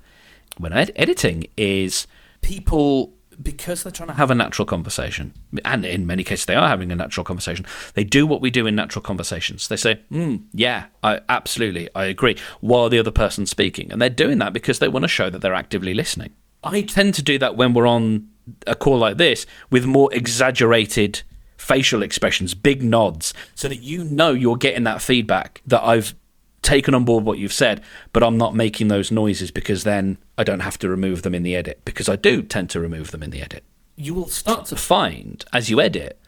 when 0.59 0.73
ed- 0.73 0.93
editing 0.97 1.47
is 1.57 2.07
people 2.43 3.12
because 3.43 3.83
they're 3.83 3.93
trying 3.93 4.09
to 4.09 4.15
have 4.15 4.31
a 4.31 4.35
natural 4.35 4.67
conversation, 4.67 5.33
and 5.65 5.85
in 5.85 6.07
many 6.07 6.23
cases 6.23 6.45
they 6.45 6.55
are 6.55 6.69
having 6.69 6.93
a 6.93 6.97
natural 6.97 7.25
conversation, 7.25 7.65
they 7.95 8.05
do 8.05 8.27
what 8.27 8.41
we 8.41 8.51
do 8.51 8.67
in 8.67 8.75
natural 8.75 9.03
conversations. 9.03 9.69
They 9.69 9.77
say, 9.77 10.01
mm, 10.12 10.43
"Yeah, 10.53 10.87
I 11.03 11.21
absolutely, 11.29 11.89
I 11.95 12.05
agree," 12.05 12.37
while 12.61 12.89
the 12.89 12.99
other 12.99 13.11
person's 13.11 13.51
speaking, 13.51 13.91
and 13.91 14.01
they're 14.01 14.11
doing 14.11 14.39
that 14.39 14.53
because 14.53 14.79
they 14.79 14.89
want 14.89 15.05
to 15.05 15.09
show 15.09 15.31
that 15.31 15.41
they're 15.41 15.55
actively 15.55 15.95
listening. 15.95 16.31
I 16.62 16.83
tend 16.83 17.15
to 17.15 17.23
do 17.23 17.39
that 17.39 17.57
when 17.57 17.75
we're 17.75 17.87
on 17.87 18.29
a 18.67 18.75
call 18.75 18.99
like 18.99 19.17
this 19.17 19.47
with 19.71 19.87
more 19.87 20.12
exaggerated 20.12 21.23
facial 21.62 22.02
expressions, 22.02 22.54
big 22.54 22.83
nods, 22.83 23.33
so 23.54 23.69
that 23.69 23.83
you 23.83 24.02
know 24.02 24.33
you're 24.33 24.57
getting 24.57 24.83
that 24.83 25.00
feedback 25.00 25.62
that 25.64 25.83
I've 25.83 26.14
taken 26.61 26.92
on 26.92 27.04
board 27.04 27.25
what 27.25 27.38
you've 27.38 27.52
said, 27.52 27.81
but 28.12 28.23
I'm 28.23 28.37
not 28.37 28.54
making 28.54 28.88
those 28.88 29.12
noises 29.12 29.52
because 29.52 29.85
then 29.85 30.19
I 30.37 30.42
don't 30.42 30.61
have 30.61 30.76
to 30.78 30.88
remove 30.88 31.23
them 31.23 31.35
in 31.35 31.45
the 31.45 31.54
edit 31.54 31.81
because 31.85 32.09
I 32.09 32.16
do 32.16 32.42
tend 32.42 32.69
to 32.71 32.81
remove 32.81 33.12
them 33.12 33.23
in 33.23 33.31
the 33.31 33.40
edit. 33.40 33.62
You 33.95 34.12
will 34.12 34.28
start 34.28 34.66
to 34.66 34.76
find 34.76 35.45
as 35.52 35.71
you 35.71 35.81
edit, 35.81 36.19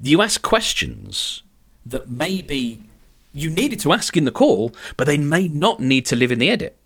you 0.00 0.22
ask 0.22 0.40
questions 0.40 1.42
that 1.84 2.08
maybe 2.08 2.82
you 3.32 3.50
needed 3.50 3.80
to 3.80 3.92
ask 3.92 4.16
in 4.16 4.24
the 4.24 4.30
call, 4.30 4.72
but 4.96 5.06
they 5.06 5.18
may 5.18 5.48
not 5.48 5.80
need 5.80 6.06
to 6.06 6.16
live 6.16 6.30
in 6.30 6.38
the 6.38 6.50
edit 6.50 6.76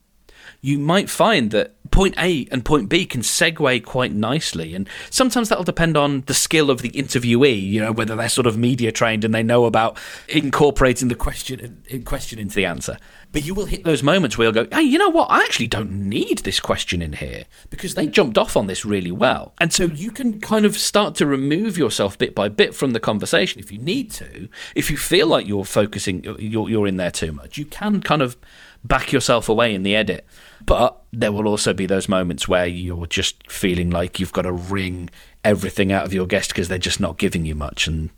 you 0.61 0.79
might 0.79 1.09
find 1.09 1.51
that 1.53 1.75
point 1.91 2.15
A 2.19 2.47
and 2.51 2.65
point 2.65 2.89
B 2.89 3.07
can 3.07 3.23
segue 3.23 3.85
quite 3.85 4.13
nicely. 4.13 4.75
And 4.75 4.89
sometimes 5.11 5.49
that'll 5.49 5.65
depend 5.65 5.97
on 5.97 6.23
the 6.27 6.35
skill 6.35 6.71
of 6.71 6.83
the 6.83 6.91
interviewee, 6.91 7.63
you 7.63 7.81
know, 7.81 7.93
whether 7.93 8.17
they're 8.17 8.29
sort 8.29 8.47
of 8.47 8.57
media 8.57 8.93
trained 8.93 9.25
and 9.25 9.35
they 9.35 9.43
know 9.43 9.65
about 9.65 9.99
incorporating 10.29 11.09
the 11.09 11.15
question 11.15 11.83
in 11.89 12.03
question 12.03 12.39
into 12.39 12.57
the 12.57 12.65
answer. 12.65 12.99
But 13.31 13.45
you 13.45 13.55
will 13.55 13.67
hit 13.67 13.85
those 13.85 14.03
moments 14.03 14.37
where 14.37 14.47
you'll 14.47 14.65
go, 14.65 14.67
hey, 14.73 14.83
you 14.83 14.99
know 14.99 15.11
what? 15.11 15.31
I 15.31 15.41
actually 15.41 15.67
don't 15.67 16.09
need 16.09 16.39
this 16.39 16.61
question 16.61 17.03
in 17.03 17.15
here 17.15 17.45
because 17.71 17.95
they 17.95 18.07
jumped 18.07 18.39
off 18.39 18.57
on 18.57 18.67
this 18.67 18.85
really 18.85 19.13
well. 19.13 19.55
And 19.61 19.73
so 19.73 19.85
you 19.85 20.11
can 20.11 20.41
kind 20.41 20.65
of 20.65 20.77
start 20.77 21.15
to 21.17 21.27
remove 21.27 21.77
yourself 21.77 22.17
bit 22.17 22.35
by 22.35 22.49
bit 22.49 22.75
from 22.75 22.93
the 22.93 23.01
conversation 23.01 23.61
if 23.61 23.71
you 23.71 23.79
need 23.79 24.11
to. 24.13 24.49
If 24.75 24.91
you 24.91 24.97
feel 24.97 25.27
like 25.27 25.47
you're 25.47 25.65
focusing, 25.65 26.25
you're, 26.39 26.69
you're 26.71 26.87
in 26.87 26.97
there 26.97 27.11
too 27.11 27.33
much, 27.33 27.59
you 27.59 27.67
can 27.67 28.01
kind 28.01 28.23
of 28.23 28.37
back 28.85 29.13
yourself 29.13 29.49
away 29.49 29.75
in 29.75 29.83
the 29.83 29.95
edit. 29.95 30.27
But 30.65 31.01
there 31.13 31.33
will 31.33 31.49
also 31.49 31.73
be 31.73 31.87
those 31.87 32.09
moments 32.09 32.49
where 32.49 32.67
you're 32.67 33.07
just 33.07 33.51
feeling 33.51 33.91
like 33.91 34.21
you've 34.21 34.33
got 34.33 34.43
to 34.43 34.53
wring 34.53 35.11
everything 35.45 35.93
out 35.93 36.05
of 36.05 36.13
your 36.13 36.27
guest 36.27 36.51
because 36.51 36.69
they're 36.69 36.79
just 36.79 37.01
not 37.01 37.19
giving 37.19 37.45
you 37.47 37.55
much. 37.55 37.87
And 37.87 38.11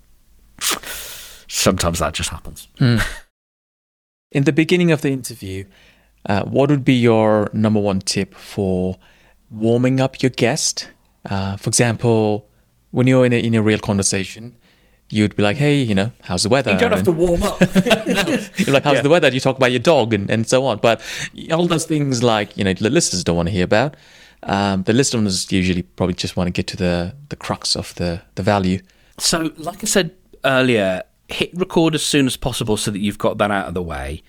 sometimes 1.49 1.99
that 1.99 2.15
just 2.15 2.31
happens. 2.31 2.69
Mm. 2.79 3.07
In 4.33 4.45
the 4.45 4.53
beginning 4.53 4.91
of 4.93 5.03
the 5.03 5.11
interview, 5.11 5.65
uh, 6.27 6.45
what 6.45 6.71
would 6.71 6.85
be 6.85 6.95
your 6.95 7.51
number 7.53 7.81
one 7.81 8.01
tip 8.01 8.35
for 8.35 8.99
warming 9.51 10.01
up 10.01 10.23
your 10.23 10.31
guest? 10.31 10.91
Uh, 11.29 11.57
for 11.57 11.69
example, 11.69 12.49
when 12.91 13.07
you're 13.07 13.27
in 13.27 13.33
a, 13.33 13.37
in 13.37 13.55
a 13.55 13.63
real 13.63 13.79
conversation, 13.79 14.57
you'd 15.11 15.37
be 15.37 15.43
like, 15.43 15.57
hey, 15.57 15.83
you 15.83 15.95
know, 15.95 16.13
how's 16.23 16.45
the 16.45 16.49
weather? 16.49 16.73
You 16.73 16.79
don't 16.79 16.93
have 16.93 17.03
to 17.03 17.13
warm 17.13 17.43
up. 17.43 17.61
You're 18.57 18.73
like, 18.73 18.85
how's 18.85 18.95
yeah. 18.97 19.03
the 19.03 19.09
weather? 19.11 19.29
You 19.29 19.41
talk 19.41 19.57
about 19.57 19.73
your 19.73 19.81
dog 19.81 20.15
and, 20.15 20.31
and 20.31 20.49
so 20.49 20.65
on. 20.65 20.79
But 20.79 21.03
all 21.53 21.67
those 21.67 21.85
things 21.85 22.23
like, 22.23 22.57
you 22.57 22.65
know, 22.65 22.73
the 22.73 22.91
listeners 22.91 23.25
don't 23.25 23.37
want 23.37 23.49
to 23.49 23.53
hear 23.53 23.65
about. 23.65 23.97
Um, 24.45 24.85
the 24.85 24.93
listeners 24.93 25.51
usually 25.53 25.83
probably 25.83 26.15
just 26.15 26.37
want 26.37 26.47
to 26.47 26.53
get 26.53 26.67
to 26.69 26.77
the, 26.77 27.15
the 27.29 27.37
crux 27.37 27.77
of 27.77 27.95
the, 27.97 28.23
the 28.37 28.43
value. 28.43 28.81
So, 29.19 29.53
like 29.57 29.83
I 29.83 29.87
said 29.87 30.13
earlier, 30.45 31.03
hit 31.29 31.51
record 31.55 31.95
as 31.95 32.03
soon 32.03 32.27
as 32.27 32.37
possible 32.37 32.77
so 32.77 32.91
that 32.91 33.01
you've 33.01 33.19
got 33.19 33.37
that 33.39 33.51
out 33.51 33.69
of 33.69 33.75
the 33.75 33.83
way. 33.83 34.23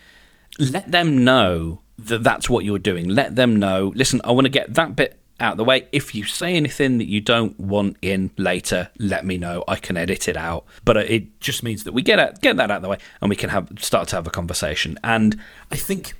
Let 0.60 0.92
them 0.92 1.24
know 1.24 1.82
that 1.98 2.24
that's 2.24 2.50
what 2.50 2.66
you're 2.66 2.80
doing. 2.80 3.08
Let 3.08 3.36
them 3.36 3.58
know, 3.58 3.94
listen, 3.96 4.20
I 4.24 4.32
want 4.32 4.46
to 4.46 4.50
get 4.50 4.74
that 4.74 4.96
bit 4.96 5.21
out 5.42 5.54
of 5.54 5.58
the 5.58 5.64
way. 5.64 5.88
If 5.92 6.16
you 6.16 6.24
say 6.24 6.56
anything 6.56 6.98
that 7.00 7.08
you 7.08 7.20
don't 7.20 7.60
want 7.60 7.98
in 8.02 8.32
later, 8.38 8.90
let 9.00 9.26
me 9.26 9.38
know. 9.38 9.64
I 9.68 9.76
can 9.76 9.98
edit 9.98 10.28
it 10.28 10.38
out. 10.38 10.66
But 10.86 10.98
uh, 10.98 11.02
it 11.02 11.40
just 11.40 11.64
means 11.64 11.84
that 11.84 11.94
we 11.94 12.02
get 12.02 12.20
out, 12.20 12.42
get 12.42 12.58
that 12.58 12.72
out 12.72 12.78
of 12.78 12.82
the 12.84 12.90
way 12.90 12.98
and 13.22 13.30
we 13.30 13.36
can 13.36 13.50
have 13.50 13.70
start 13.80 14.08
to 14.10 14.16
have 14.16 14.28
a 14.28 14.32
conversation. 14.32 14.98
And 15.04 15.40
I 15.72 15.76
think 15.76 16.14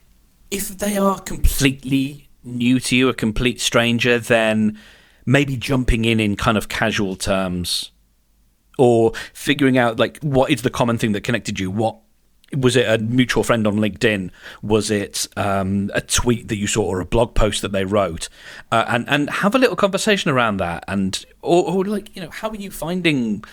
if 0.50 0.70
they 0.78 0.98
are 0.98 1.20
completely 1.20 2.30
new 2.44 2.80
to 2.80 2.96
you, 2.96 3.10
a 3.10 3.14
complete 3.14 3.62
stranger, 3.62 4.20
then 4.20 4.78
maybe 5.26 5.56
jumping 5.56 6.06
in 6.06 6.20
in 6.20 6.36
kind 6.36 6.58
of 6.58 6.68
casual 6.68 7.16
terms 7.16 7.92
or 8.78 9.14
figuring 9.34 9.78
out 9.78 10.00
like 10.00 10.20
what 10.22 10.50
is 10.50 10.64
the 10.64 10.70
common 10.70 10.98
thing 10.98 11.12
that 11.12 11.22
connected 11.22 11.60
you 11.60 11.70
what 11.70 11.98
was 12.56 12.76
it 12.76 12.88
a 12.88 12.98
mutual 13.04 13.44
friend 13.44 13.66
on 13.66 13.76
LinkedIn? 13.76 14.32
Was 14.62 14.92
it 14.92 15.28
um, 15.38 15.92
a 15.94 16.02
tweet 16.02 16.48
that 16.50 16.58
you 16.58 16.68
saw 16.68 16.84
or 16.84 17.00
a 17.00 17.06
blog 17.06 17.34
post 17.34 17.62
that 17.62 17.72
they 17.72 17.86
wrote? 17.86 18.30
Uh, 18.72 18.86
and 18.88 19.08
and 19.10 19.30
have 19.30 19.56
a 19.56 19.60
little 19.60 19.76
conversation 19.76 20.32
around 20.32 20.58
that. 20.58 20.84
And 20.88 21.26
or, 21.42 21.64
or, 21.64 21.86
like 21.86 22.16
you 22.16 22.22
know, 22.22 22.30
how 22.30 22.50
are 22.50 22.56
you 22.56 22.72
finding 22.72 23.44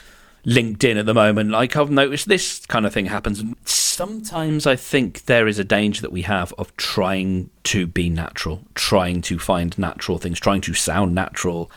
LinkedIn 0.44 0.98
at 0.98 1.06
the 1.06 1.14
moment? 1.14 1.50
Like 1.50 1.76
I've 1.76 1.90
noticed 1.90 2.28
this 2.28 2.64
kind 2.66 2.86
of 2.86 2.92
thing 2.92 3.06
happens. 3.06 3.42
Sometimes 3.64 4.66
I 4.66 4.76
think 4.76 5.24
there 5.24 5.48
is 5.48 5.58
a 5.58 5.64
danger 5.64 6.02
that 6.02 6.12
we 6.12 6.22
have 6.22 6.52
of 6.58 6.76
trying 6.76 7.50
to 7.64 7.86
be 7.86 8.08
natural, 8.08 8.62
trying 8.74 9.22
to 9.22 9.38
find 9.38 9.76
natural 9.78 10.18
things, 10.18 10.40
trying 10.40 10.60
to 10.62 10.74
sound 10.74 11.14
natural, 11.14 11.70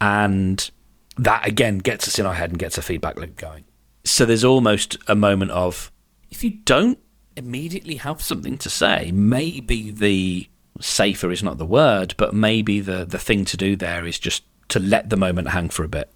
and 0.00 0.70
that 1.16 1.46
again 1.46 1.78
gets 1.78 2.06
us 2.06 2.18
in 2.18 2.26
our 2.26 2.34
head 2.34 2.50
and 2.50 2.58
gets 2.58 2.78
a 2.78 2.82
feedback 2.82 3.16
loop 3.16 3.36
going. 3.36 3.64
So 4.04 4.24
there's 4.24 4.44
almost 4.44 4.96
a 5.06 5.14
moment 5.14 5.50
of 5.50 5.92
if 6.30 6.44
you 6.44 6.50
don't 6.50 6.98
immediately 7.36 7.96
have 7.96 8.20
something 8.20 8.58
to 8.58 8.70
say, 8.70 9.10
maybe 9.12 9.90
the 9.90 10.48
safer 10.80 11.30
is 11.30 11.42
not 11.42 11.58
the 11.58 11.66
word, 11.66 12.14
but 12.16 12.34
maybe 12.34 12.80
the, 12.80 13.04
the 13.04 13.18
thing 13.18 13.44
to 13.46 13.56
do 13.56 13.76
there 13.76 14.06
is 14.06 14.18
just 14.18 14.44
to 14.68 14.78
let 14.78 15.10
the 15.10 15.16
moment 15.16 15.48
hang 15.48 15.68
for 15.68 15.84
a 15.84 15.88
bit. 15.88 16.10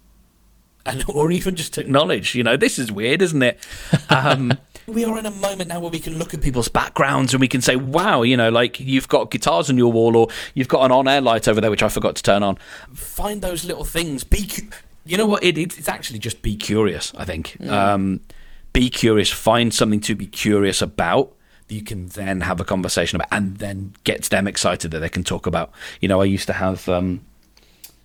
And, 0.85 1.03
or 1.09 1.31
even 1.31 1.55
just 1.55 1.73
to 1.75 1.81
acknowledge, 1.81 2.35
you 2.35 2.43
know, 2.43 2.57
this 2.57 2.77
is 2.77 2.91
weird, 2.91 3.21
isn't 3.21 3.41
it? 3.41 3.59
Um, 4.09 4.53
we 4.85 5.05
are 5.05 5.17
in 5.17 5.25
a 5.25 5.31
moment 5.31 5.69
now 5.69 5.79
where 5.79 5.89
we 5.89 5.99
can 5.99 6.19
look 6.19 6.33
at 6.33 6.41
people's 6.41 6.67
backgrounds 6.67 7.33
and 7.33 7.41
we 7.41 7.47
can 7.47 7.61
say, 7.61 7.75
wow, 7.75 8.21
you 8.21 8.35
know, 8.35 8.49
like 8.49 8.79
you've 8.79 9.07
got 9.07 9.31
guitars 9.31 9.69
on 9.69 9.77
your 9.77 9.91
wall 9.91 10.15
or 10.15 10.27
you've 10.53 10.67
got 10.67 10.83
an 10.83 10.91
on 10.91 11.07
air 11.07 11.21
light 11.21 11.47
over 11.47 11.61
there, 11.61 11.71
which 11.71 11.81
I 11.81 11.89
forgot 11.89 12.15
to 12.17 12.23
turn 12.23 12.43
on. 12.43 12.57
Find 12.93 13.41
those 13.41 13.65
little 13.65 13.85
things. 13.85 14.23
Be, 14.23 14.45
cu- 14.45 14.69
you 15.05 15.17
know 15.17 15.25
what? 15.25 15.43
It, 15.43 15.57
it's 15.57 15.87
actually 15.87 16.19
just 16.19 16.41
be 16.41 16.55
curious, 16.55 17.13
I 17.17 17.25
think. 17.25 17.57
Mm. 17.59 17.71
Um, 17.71 18.21
be 18.73 18.89
curious, 18.89 19.29
find 19.29 19.73
something 19.73 20.01
to 20.01 20.15
be 20.15 20.25
curious 20.25 20.81
about 20.81 21.33
that 21.67 21.75
you 21.75 21.83
can 21.83 22.07
then 22.07 22.41
have 22.41 22.59
a 22.59 22.65
conversation 22.65 23.15
about 23.15 23.29
and 23.31 23.57
then 23.57 23.93
gets 24.03 24.29
them 24.29 24.47
excited 24.47 24.91
that 24.91 24.99
they 24.99 25.09
can 25.09 25.23
talk 25.23 25.45
about. 25.45 25.71
You 26.01 26.07
know, 26.07 26.21
I 26.21 26.25
used 26.25 26.47
to 26.47 26.53
have 26.53 26.89
um, 26.89 27.21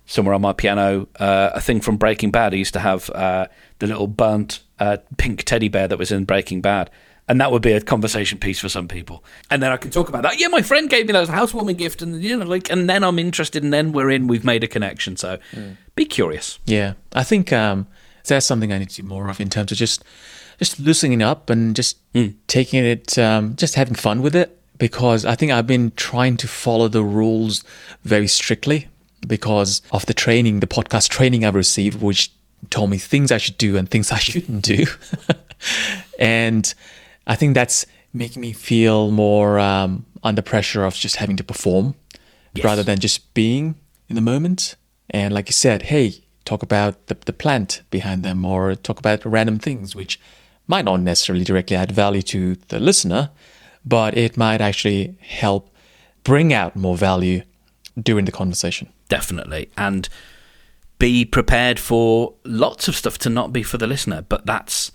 somewhere 0.05 0.33
on 0.33 0.41
my 0.41 0.53
piano 0.53 1.07
uh, 1.19 1.51
a 1.53 1.61
thing 1.61 1.81
from 1.81 1.97
Breaking 1.97 2.31
Bad. 2.31 2.53
I 2.53 2.57
used 2.57 2.73
to 2.73 2.79
have 2.79 3.09
uh, 3.09 3.47
the 3.79 3.87
little 3.87 4.07
burnt 4.07 4.61
uh, 4.79 4.97
pink 5.17 5.43
teddy 5.43 5.67
bear 5.67 5.87
that 5.87 5.97
was 5.99 6.11
in 6.11 6.25
Breaking 6.25 6.61
Bad. 6.61 6.89
And 7.27 7.39
that 7.39 7.51
would 7.51 7.61
be 7.61 7.73
a 7.73 7.81
conversation 7.81 8.39
piece 8.39 8.59
for 8.59 8.69
some 8.69 8.87
people. 8.87 9.23
And 9.51 9.61
then 9.61 9.71
I 9.71 9.77
can 9.77 9.91
talk 9.91 10.09
about 10.09 10.23
that. 10.23 10.39
Yeah, 10.39 10.47
my 10.47 10.63
friend 10.63 10.89
gave 10.89 11.05
me 11.05 11.13
that 11.13 11.21
as 11.21 11.29
a 11.29 11.33
housewarming 11.33 11.75
gift, 11.75 12.01
and 12.01 12.23
you 12.23 12.35
know, 12.35 12.43
like, 12.43 12.71
and 12.71 12.89
then 12.89 13.03
I'm 13.03 13.19
interested, 13.19 13.63
and 13.63 13.71
then 13.71 13.91
we're 13.91 14.09
in. 14.09 14.25
We've 14.25 14.43
made 14.43 14.63
a 14.63 14.67
connection. 14.67 15.15
So, 15.15 15.37
mm. 15.51 15.77
be 15.93 16.05
curious. 16.05 16.57
Yeah, 16.65 16.93
I 17.13 17.23
think 17.23 17.53
um, 17.53 17.85
that's 18.25 18.47
something 18.47 18.73
I 18.73 18.79
need 18.79 18.89
to 18.89 19.03
do 19.03 19.07
more 19.07 19.29
of 19.29 19.39
in 19.39 19.49
terms 19.49 19.71
of 19.71 19.77
just 19.77 20.03
just 20.59 20.79
loosening 20.79 21.21
up 21.21 21.49
and 21.49 21.75
just 21.75 21.97
mm. 22.13 22.35
taking 22.47 22.85
it, 22.85 23.17
um, 23.17 23.55
just 23.55 23.75
having 23.75 23.95
fun 23.95 24.21
with 24.21 24.35
it. 24.35 24.55
Because 24.77 25.25
I 25.25 25.35
think 25.35 25.51
I've 25.51 25.67
been 25.67 25.91
trying 25.95 26.37
to 26.37 26.47
follow 26.47 26.87
the 26.87 27.03
rules 27.03 27.63
very 28.03 28.27
strictly 28.27 28.87
because 29.27 29.81
of 29.91 30.05
the 30.05 30.13
training, 30.13 30.61
the 30.61 30.67
podcast 30.67 31.09
training 31.09 31.43
I've 31.43 31.55
received, 31.55 32.01
which 32.01 32.31
told 32.69 32.89
me 32.89 32.97
things 32.97 33.31
I 33.31 33.37
should 33.37 33.57
do 33.57 33.75
and 33.75 33.89
things 33.89 34.11
I 34.11 34.19
shouldn't 34.19 34.63
do. 34.63 34.85
and 36.19 36.73
I 37.27 37.35
think 37.35 37.55
that's 37.55 37.85
making 38.13 38.41
me 38.41 38.53
feel 38.53 39.11
more 39.11 39.59
um, 39.59 40.05
under 40.23 40.41
pressure 40.41 40.85
of 40.85 40.95
just 40.95 41.17
having 41.17 41.37
to 41.37 41.43
perform 41.43 41.95
yes. 42.53 42.63
rather 42.63 42.83
than 42.83 42.99
just 42.99 43.33
being 43.33 43.75
in 44.07 44.15
the 44.15 44.21
moment. 44.21 44.75
And 45.09 45.33
like 45.33 45.47
you 45.47 45.53
said, 45.53 45.83
hey, 45.83 46.23
talk 46.45 46.63
about 46.63 47.07
the, 47.07 47.17
the 47.25 47.33
plant 47.33 47.81
behind 47.91 48.23
them 48.23 48.45
or 48.45 48.75
talk 48.75 48.99
about 48.99 49.25
random 49.25 49.59
things, 49.59 49.95
which 49.95 50.19
might 50.69 50.85
not 50.85 51.01
necessarily 51.01 51.43
directly 51.43 51.75
add 51.75 51.91
value 51.91 52.21
to 52.21 52.55
the 52.67 52.79
listener, 52.79 53.31
but 53.83 54.15
it 54.15 54.37
might 54.37 54.61
actually 54.61 55.17
help 55.19 55.69
bring 56.23 56.53
out 56.53 56.75
more 56.75 56.95
value 56.95 57.41
during 58.01 58.25
the 58.25 58.31
conversation. 58.31 58.87
Definitely. 59.09 59.69
And 59.75 60.07
be 60.99 61.25
prepared 61.25 61.79
for 61.79 62.35
lots 62.43 62.87
of 62.87 62.95
stuff 62.95 63.17
to 63.17 63.29
not 63.29 63.51
be 63.51 63.63
for 63.63 63.77
the 63.77 63.87
listener, 63.87 64.21
but 64.21 64.45
that's 64.45 64.91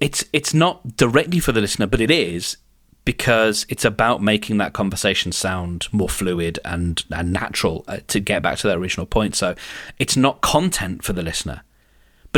it's 0.00 0.24
it's 0.32 0.52
not 0.52 0.96
directly 0.96 1.38
for 1.38 1.52
the 1.52 1.60
listener, 1.60 1.86
but 1.86 2.00
it 2.00 2.10
is 2.10 2.56
because 3.04 3.64
it's 3.68 3.84
about 3.84 4.22
making 4.22 4.58
that 4.58 4.72
conversation 4.72 5.32
sound 5.32 5.86
more 5.92 6.08
fluid 6.08 6.58
and, 6.64 7.04
and 7.10 7.32
natural 7.32 7.84
uh, 7.88 7.98
to 8.06 8.20
get 8.20 8.42
back 8.42 8.58
to 8.58 8.66
that 8.66 8.76
original 8.76 9.06
point. 9.06 9.34
So 9.34 9.54
it's 9.98 10.16
not 10.16 10.42
content 10.42 11.02
for 11.02 11.14
the 11.14 11.22
listener 11.22 11.62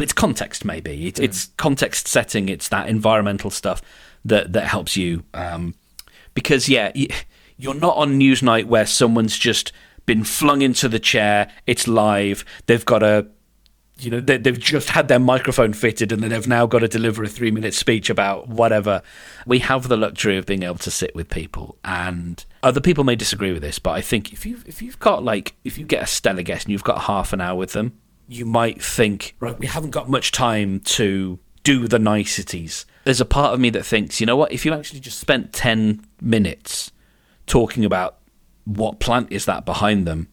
but 0.01 0.05
it's 0.05 0.13
context 0.15 0.65
maybe 0.65 1.07
it, 1.07 1.17
mm. 1.17 1.25
it's 1.25 1.51
context 1.59 2.09
setting 2.09 2.49
it's 2.49 2.69
that 2.69 2.89
environmental 2.89 3.51
stuff 3.51 3.83
that 4.25 4.53
that 4.53 4.67
helps 4.67 4.97
you 4.97 5.23
um, 5.35 5.75
because 6.35 6.69
yeah 6.69 6.91
you're 7.61 7.75
not 7.75 7.97
on 7.97 8.19
newsnight 8.19 8.65
where 8.65 8.87
someone's 8.87 9.37
just 9.39 9.73
been 10.07 10.25
flung 10.25 10.63
into 10.63 10.89
the 10.89 10.99
chair. 10.99 11.49
It's 11.67 11.87
live. 11.87 12.45
They've 12.67 12.85
got 12.85 13.03
a 13.03 13.29
you 13.99 14.11
know, 14.11 14.19
they, 14.19 14.41
have 14.45 14.59
just 14.59 14.89
had 14.89 15.09
their 15.09 15.19
microphone 15.19 15.75
fitted 15.75 16.11
and 16.11 16.23
then 16.23 16.31
they've 16.31 16.49
now 16.49 16.65
got 16.65 16.79
to 16.79 16.89
deliver 16.89 17.23
a 17.23 17.29
three 17.29 17.51
minute 17.51 17.75
speech 17.75 18.09
about 18.09 18.49
whatever. 18.49 19.03
We 19.47 19.59
have 19.59 19.89
the 19.89 19.97
luxury 19.99 20.39
of 20.39 20.47
being 20.47 20.63
able 20.63 20.79
to 20.79 20.91
sit 20.91 21.15
with 21.15 21.29
people, 21.29 21.77
and 21.85 22.43
other 22.63 22.81
people 22.81 23.05
may 23.05 23.15
disagree 23.15 23.53
with 23.53 23.61
this, 23.61 23.79
but 23.79 23.91
I 23.91 24.01
think 24.01 24.33
if 24.33 24.47
you 24.47 24.59
if 24.65 24.81
you've 24.81 24.99
got 24.99 25.23
like 25.23 25.55
if 25.65 25.77
you 25.77 25.85
get 25.85 26.03
a 26.03 26.07
stellar 26.07 26.43
guest 26.43 26.65
and 26.65 26.73
you've 26.73 26.83
got 26.83 27.03
half 27.03 27.35
an 27.35 27.43
hour 27.43 27.59
with 27.59 27.73
them, 27.75 28.00
you 28.31 28.47
might 28.47 28.81
think, 28.81 29.35
right, 29.41 29.59
we 29.59 29.67
haven't 29.67 29.91
got 29.91 30.09
much 30.09 30.31
time 30.31 30.79
to 30.81 31.41
do 31.65 31.89
the 31.89 31.99
niceties. 31.99 32.87
There's 33.05 33.21
a 33.21 33.25
part 33.25 33.53
of 33.53 33.59
me 33.59 33.71
that 33.71 33.85
thinks, 33.85 34.21
you 34.21 34.27
know 34.27 34.37
what, 34.37 34.53
if 34.53 34.65
you 34.65 34.73
actually 34.73 35.01
just 35.01 35.19
spent 35.19 35.53
10 35.53 36.07
minutes 36.23 36.93
talking 37.47 37.85
about 37.85 38.19
what 38.65 39.01
plant 39.01 39.33
is 39.33 39.47
that 39.47 39.65
behind 39.65 40.07
them, 40.07 40.29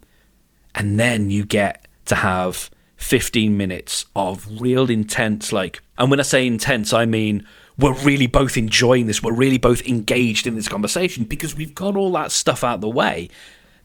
and 0.76 1.00
then 1.00 1.32
you 1.32 1.44
get 1.44 1.88
to 2.06 2.16
have 2.16 2.70
15 2.98 3.58
minutes 3.58 4.06
of 4.16 4.62
real 4.62 4.92
intense, 4.92 5.52
like, 5.52 5.82
and 5.98 6.12
when 6.12 6.20
I 6.20 6.24
say 6.24 6.46
intense, 6.46 6.94
I 6.94 7.06
mean 7.06 7.48
we're 7.80 7.94
really 7.94 8.28
both 8.28 8.58
enjoying 8.58 9.08
this, 9.08 9.24
we're 9.24 9.34
really 9.34 9.58
both 9.58 9.88
engaged 9.88 10.46
in 10.46 10.56
this 10.56 10.68
conversation 10.68 11.24
because 11.24 11.56
we've 11.56 11.76
got 11.76 11.96
all 11.96 12.12
that 12.12 12.32
stuff 12.32 12.64
out 12.64 12.82
the 12.82 12.90
way. 12.90 13.30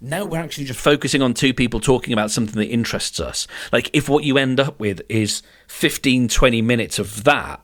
Now 0.04 0.24
we're 0.24 0.40
actually 0.40 0.64
just 0.64 0.80
focusing 0.80 1.22
on 1.22 1.32
two 1.32 1.54
people 1.54 1.78
talking 1.78 2.12
about 2.12 2.32
something 2.32 2.60
that 2.60 2.68
interests 2.68 3.20
us. 3.20 3.46
Like, 3.72 3.88
if 3.92 4.08
what 4.08 4.24
you 4.24 4.36
end 4.36 4.58
up 4.58 4.80
with 4.80 5.00
is 5.08 5.42
15, 5.68 6.26
20 6.26 6.60
minutes 6.60 6.98
of 6.98 7.22
that, 7.22 7.60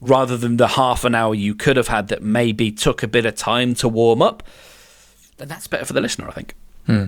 rather 0.00 0.36
than 0.36 0.56
the 0.56 0.68
half 0.68 1.04
an 1.04 1.14
hour 1.14 1.34
you 1.34 1.54
could 1.54 1.76
have 1.76 1.86
had 1.86 2.08
that 2.08 2.20
maybe 2.20 2.72
took 2.72 3.04
a 3.04 3.08
bit 3.08 3.24
of 3.24 3.36
time 3.36 3.74
to 3.76 3.88
warm 3.88 4.20
up, 4.20 4.42
then 5.36 5.46
that's 5.46 5.68
better 5.68 5.84
for 5.84 5.92
the 5.92 6.00
listener, 6.00 6.28
I 6.28 6.32
think. 6.32 6.54
Hmm. 6.86 7.04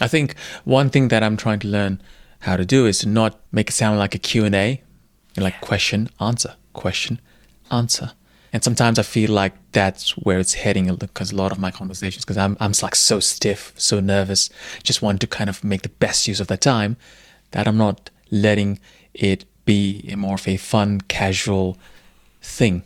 I 0.00 0.06
think 0.06 0.36
one 0.64 0.90
thing 0.90 1.08
that 1.08 1.24
I'm 1.24 1.36
trying 1.36 1.58
to 1.58 1.68
learn 1.68 2.00
how 2.40 2.56
to 2.56 2.64
do 2.64 2.86
is 2.86 3.00
to 3.00 3.08
not 3.08 3.40
make 3.50 3.70
it 3.70 3.72
sound 3.72 3.98
like 3.98 4.14
a 4.14 4.18
Q&A, 4.18 4.80
like 5.36 5.60
question, 5.60 6.08
answer, 6.20 6.54
question, 6.72 7.20
answer. 7.70 8.12
And 8.52 8.64
sometimes 8.64 8.98
I 8.98 9.02
feel 9.02 9.30
like 9.30 9.52
that's 9.72 10.16
where 10.16 10.38
it's 10.38 10.54
heading 10.54 10.94
because 10.94 11.32
a 11.32 11.36
lot 11.36 11.52
of 11.52 11.58
my 11.58 11.70
conversations, 11.70 12.24
because 12.24 12.38
I'm, 12.38 12.56
I'm 12.60 12.72
like 12.82 12.94
so 12.94 13.20
stiff, 13.20 13.72
so 13.76 14.00
nervous, 14.00 14.48
just 14.82 15.02
want 15.02 15.20
to 15.20 15.26
kind 15.26 15.50
of 15.50 15.62
make 15.62 15.82
the 15.82 15.88
best 15.90 16.26
use 16.26 16.40
of 16.40 16.46
that 16.46 16.60
time 16.60 16.96
that 17.50 17.68
I'm 17.68 17.76
not 17.76 18.10
letting 18.30 18.80
it 19.14 19.44
be 19.64 20.14
more 20.16 20.34
of 20.34 20.48
a 20.48 20.56
fun, 20.56 21.02
casual 21.02 21.76
thing. 22.40 22.84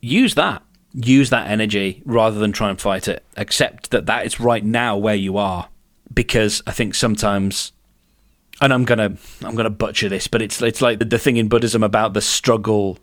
Use 0.00 0.34
that. 0.36 0.62
Use 0.94 1.30
that 1.30 1.50
energy 1.50 2.02
rather 2.04 2.38
than 2.38 2.52
try 2.52 2.70
and 2.70 2.80
fight 2.80 3.08
it. 3.08 3.24
Accept 3.36 3.90
that 3.90 4.06
that 4.06 4.26
is 4.26 4.38
right 4.38 4.64
now 4.64 4.96
where 4.96 5.14
you 5.14 5.36
are. 5.36 5.68
Because 6.12 6.62
I 6.66 6.72
think 6.72 6.94
sometimes 6.94 7.72
and 8.60 8.72
I'm 8.72 8.84
gonna 8.84 9.16
I'm 9.42 9.56
gonna 9.56 9.70
butcher 9.70 10.08
this, 10.08 10.28
but 10.28 10.40
it's 10.40 10.62
it's 10.62 10.80
like 10.80 11.00
the, 11.00 11.04
the 11.04 11.18
thing 11.18 11.36
in 11.36 11.48
Buddhism 11.48 11.82
about 11.82 12.14
the 12.14 12.20
struggle, 12.20 12.98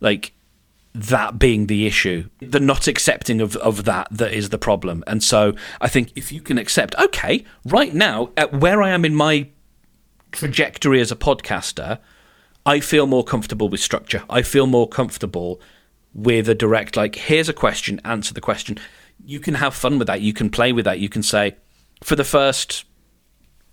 like 0.00 0.32
that 0.94 1.38
being 1.38 1.66
the 1.66 1.86
issue, 1.86 2.28
the 2.40 2.60
not 2.60 2.86
accepting 2.86 3.40
of, 3.40 3.56
of 3.56 3.84
that 3.84 4.08
that 4.10 4.32
is 4.32 4.50
the 4.50 4.58
problem. 4.58 5.02
And 5.06 5.22
so 5.22 5.54
I 5.80 5.88
think 5.88 6.12
if 6.14 6.30
you 6.30 6.40
can 6.40 6.58
accept, 6.58 6.94
okay, 6.98 7.44
right 7.64 7.94
now, 7.94 8.30
at 8.36 8.52
where 8.52 8.82
I 8.82 8.90
am 8.90 9.04
in 9.04 9.14
my 9.14 9.48
trajectory 10.32 11.00
as 11.00 11.10
a 11.10 11.16
podcaster, 11.16 11.98
I 12.66 12.80
feel 12.80 13.06
more 13.06 13.24
comfortable 13.24 13.68
with 13.68 13.80
structure. 13.80 14.22
I 14.28 14.42
feel 14.42 14.66
more 14.66 14.88
comfortable 14.88 15.60
with 16.14 16.48
a 16.48 16.54
direct, 16.54 16.96
like, 16.96 17.16
here's 17.16 17.48
a 17.48 17.54
question, 17.54 18.00
answer 18.04 18.34
the 18.34 18.40
question. 18.40 18.78
You 19.24 19.40
can 19.40 19.54
have 19.54 19.74
fun 19.74 19.98
with 19.98 20.06
that. 20.08 20.20
You 20.20 20.34
can 20.34 20.50
play 20.50 20.72
with 20.72 20.84
that. 20.84 20.98
You 20.98 21.08
can 21.08 21.22
say, 21.22 21.56
for 22.02 22.16
the 22.16 22.24
first 22.24 22.84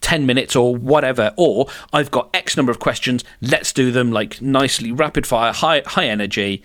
10 0.02 0.26
minutes 0.26 0.56
or 0.56 0.76
whatever 0.76 1.34
or 1.36 1.68
I've 1.92 2.10
got 2.10 2.30
x 2.34 2.56
number 2.56 2.72
of 2.72 2.80
questions 2.80 3.22
let's 3.42 3.74
do 3.74 3.92
them 3.92 4.14
like 4.14 4.42
nicely 4.42 4.94
rapid 4.94 5.28
fire 5.28 5.52
high 5.52 5.82
high 5.86 6.08
energy 6.08 6.64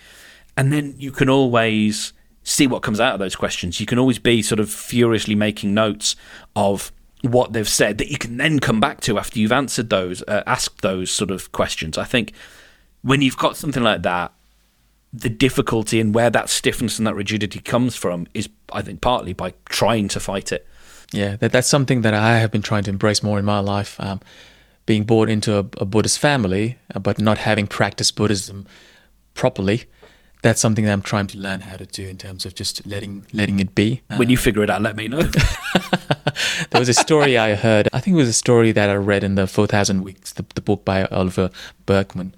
and 0.56 0.72
then 0.72 0.94
you 0.98 1.10
can 1.10 1.28
always 1.28 2.12
see 2.42 2.66
what 2.66 2.82
comes 2.82 3.00
out 3.00 3.14
of 3.14 3.20
those 3.20 3.36
questions. 3.36 3.80
You 3.80 3.86
can 3.86 3.98
always 3.98 4.18
be 4.18 4.42
sort 4.42 4.60
of 4.60 4.70
furiously 4.70 5.34
making 5.34 5.74
notes 5.74 6.14
of 6.54 6.92
what 7.22 7.54
they've 7.54 7.68
said 7.68 7.98
that 7.98 8.10
you 8.10 8.18
can 8.18 8.36
then 8.36 8.58
come 8.58 8.80
back 8.80 9.00
to 9.00 9.18
after 9.18 9.38
you've 9.38 9.52
answered 9.52 9.88
those 9.88 10.22
uh, 10.28 10.42
asked 10.46 10.82
those 10.82 11.10
sort 11.10 11.30
of 11.30 11.52
questions. 11.52 11.96
I 11.96 12.04
think 12.04 12.32
when 13.02 13.22
you've 13.22 13.38
got 13.38 13.56
something 13.56 13.82
like 13.82 14.02
that 14.02 14.32
the 15.14 15.30
difficulty 15.30 16.00
and 16.00 16.12
where 16.14 16.28
that 16.28 16.50
stiffness 16.50 16.98
and 16.98 17.06
that 17.06 17.14
rigidity 17.14 17.60
comes 17.60 17.94
from 17.94 18.26
is 18.34 18.48
i 18.72 18.82
think 18.82 19.00
partly 19.00 19.32
by 19.32 19.54
trying 19.66 20.08
to 20.08 20.20
fight 20.20 20.52
it. 20.52 20.66
Yeah, 21.12 21.36
that, 21.36 21.52
that's 21.52 21.68
something 21.68 22.00
that 22.02 22.12
I 22.12 22.38
have 22.38 22.50
been 22.50 22.62
trying 22.62 22.82
to 22.84 22.90
embrace 22.90 23.22
more 23.22 23.38
in 23.38 23.44
my 23.44 23.60
life. 23.60 24.00
Um, 24.00 24.20
being 24.86 25.04
born 25.04 25.28
into 25.30 25.54
a, 25.54 25.60
a, 25.78 25.84
Buddhist 25.84 26.18
family, 26.18 26.76
uh, 26.94 26.98
but 26.98 27.18
not 27.18 27.38
having 27.38 27.66
practiced 27.66 28.16
Buddhism 28.16 28.66
properly, 29.32 29.84
that's 30.44 30.60
something 30.60 30.84
that 30.84 30.92
I'm 30.92 31.00
trying 31.00 31.26
to 31.28 31.38
learn 31.38 31.62
how 31.62 31.78
to 31.78 31.86
do 31.86 32.06
in 32.06 32.18
terms 32.18 32.44
of 32.44 32.54
just 32.54 32.86
letting 32.86 33.24
letting 33.32 33.60
it 33.60 33.74
be. 33.74 34.02
When 34.16 34.28
you 34.28 34.36
figure 34.36 34.62
it 34.62 34.68
out, 34.68 34.82
let 34.82 34.94
me 34.94 35.08
know. 35.08 35.22
there 36.70 36.80
was 36.80 36.90
a 36.90 36.94
story 36.94 37.38
I 37.38 37.54
heard. 37.54 37.88
I 37.94 38.00
think 38.00 38.12
it 38.12 38.18
was 38.18 38.28
a 38.28 38.34
story 38.34 38.70
that 38.72 38.90
I 38.90 38.94
read 38.94 39.24
in 39.24 39.36
the 39.36 39.46
Four 39.46 39.66
Thousand 39.66 40.02
Weeks, 40.02 40.34
the, 40.34 40.44
the 40.54 40.60
book 40.60 40.84
by 40.84 41.06
Oliver 41.06 41.48
Burkeman 41.86 42.34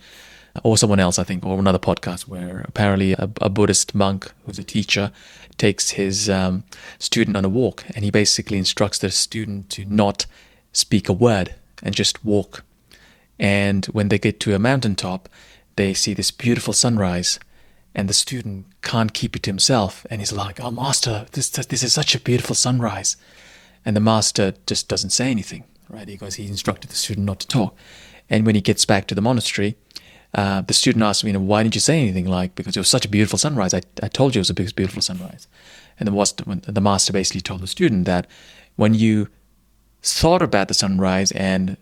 or 0.62 0.78
someone 0.78 1.00
else, 1.00 1.18
I 1.18 1.24
think, 1.24 1.44
or 1.44 1.58
another 1.58 1.80
podcast 1.80 2.28
where 2.28 2.64
apparently 2.68 3.12
a, 3.14 3.28
a 3.40 3.50
Buddhist 3.50 3.92
monk 3.92 4.32
who's 4.44 4.60
a 4.60 4.64
teacher 4.64 5.10
takes 5.58 5.90
his 5.90 6.30
um, 6.30 6.62
student 7.00 7.36
on 7.36 7.44
a 7.44 7.48
walk 7.48 7.84
and 7.96 8.04
he 8.04 8.12
basically 8.12 8.56
instructs 8.56 8.98
the 9.00 9.10
student 9.10 9.68
to 9.70 9.84
not 9.84 10.26
speak 10.72 11.08
a 11.08 11.12
word 11.12 11.56
and 11.82 11.92
just 11.92 12.24
walk. 12.24 12.62
And 13.36 13.84
when 13.86 14.10
they 14.10 14.18
get 14.18 14.38
to 14.40 14.54
a 14.54 14.60
mountaintop, 14.60 15.28
they 15.74 15.92
see 15.92 16.14
this 16.14 16.30
beautiful 16.30 16.72
sunrise 16.72 17.40
and 17.96 18.08
the 18.08 18.14
student 18.14 18.66
can't 18.82 19.12
keep 19.12 19.34
it 19.34 19.42
to 19.42 19.50
himself 19.50 20.06
and 20.10 20.20
he's 20.20 20.32
like, 20.32 20.60
"Oh 20.60 20.70
master, 20.70 21.26
this 21.32 21.48
this 21.48 21.82
is 21.82 21.92
such 21.92 22.14
a 22.14 22.20
beautiful 22.20 22.54
sunrise." 22.54 23.16
And 23.84 23.96
the 23.96 24.00
master 24.00 24.54
just 24.66 24.88
doesn't 24.88 25.10
say 25.10 25.30
anything, 25.30 25.64
right? 25.88 26.06
Because 26.06 26.34
he 26.34 26.46
instructed 26.46 26.90
the 26.90 26.96
student 26.96 27.26
not 27.26 27.40
to 27.40 27.46
talk. 27.46 27.74
And 28.28 28.44
when 28.44 28.54
he 28.56 28.60
gets 28.60 28.84
back 28.84 29.06
to 29.06 29.14
the 29.14 29.20
monastery, 29.20 29.76
uh, 30.34 30.60
the 30.62 30.74
student 30.74 31.04
asks 31.04 31.24
me, 31.24 31.30
you 31.30 31.34
know, 31.34 31.40
why 31.40 31.62
didn't 31.62 31.76
you 31.76 31.80
say 31.80 32.00
anything? 32.00 32.26
Like, 32.26 32.54
because 32.56 32.76
it 32.76 32.80
was 32.80 32.88
such 32.88 33.06
a 33.06 33.08
beautiful 33.08 33.38
sunrise. 33.38 33.72
I, 33.72 33.82
I 34.02 34.08
told 34.08 34.34
you 34.34 34.40
it 34.40 34.48
was 34.48 34.50
a 34.50 34.54
beautiful 34.54 35.02
sunrise. 35.02 35.46
And 35.98 36.08
the, 36.08 36.72
the 36.72 36.80
master 36.80 37.12
basically 37.12 37.40
told 37.40 37.60
the 37.60 37.66
student 37.66 38.04
that 38.06 38.26
when 38.74 38.92
you 38.92 39.28
thought 40.02 40.42
about 40.42 40.68
the 40.68 40.74
sunrise 40.74 41.32
and 41.32 41.76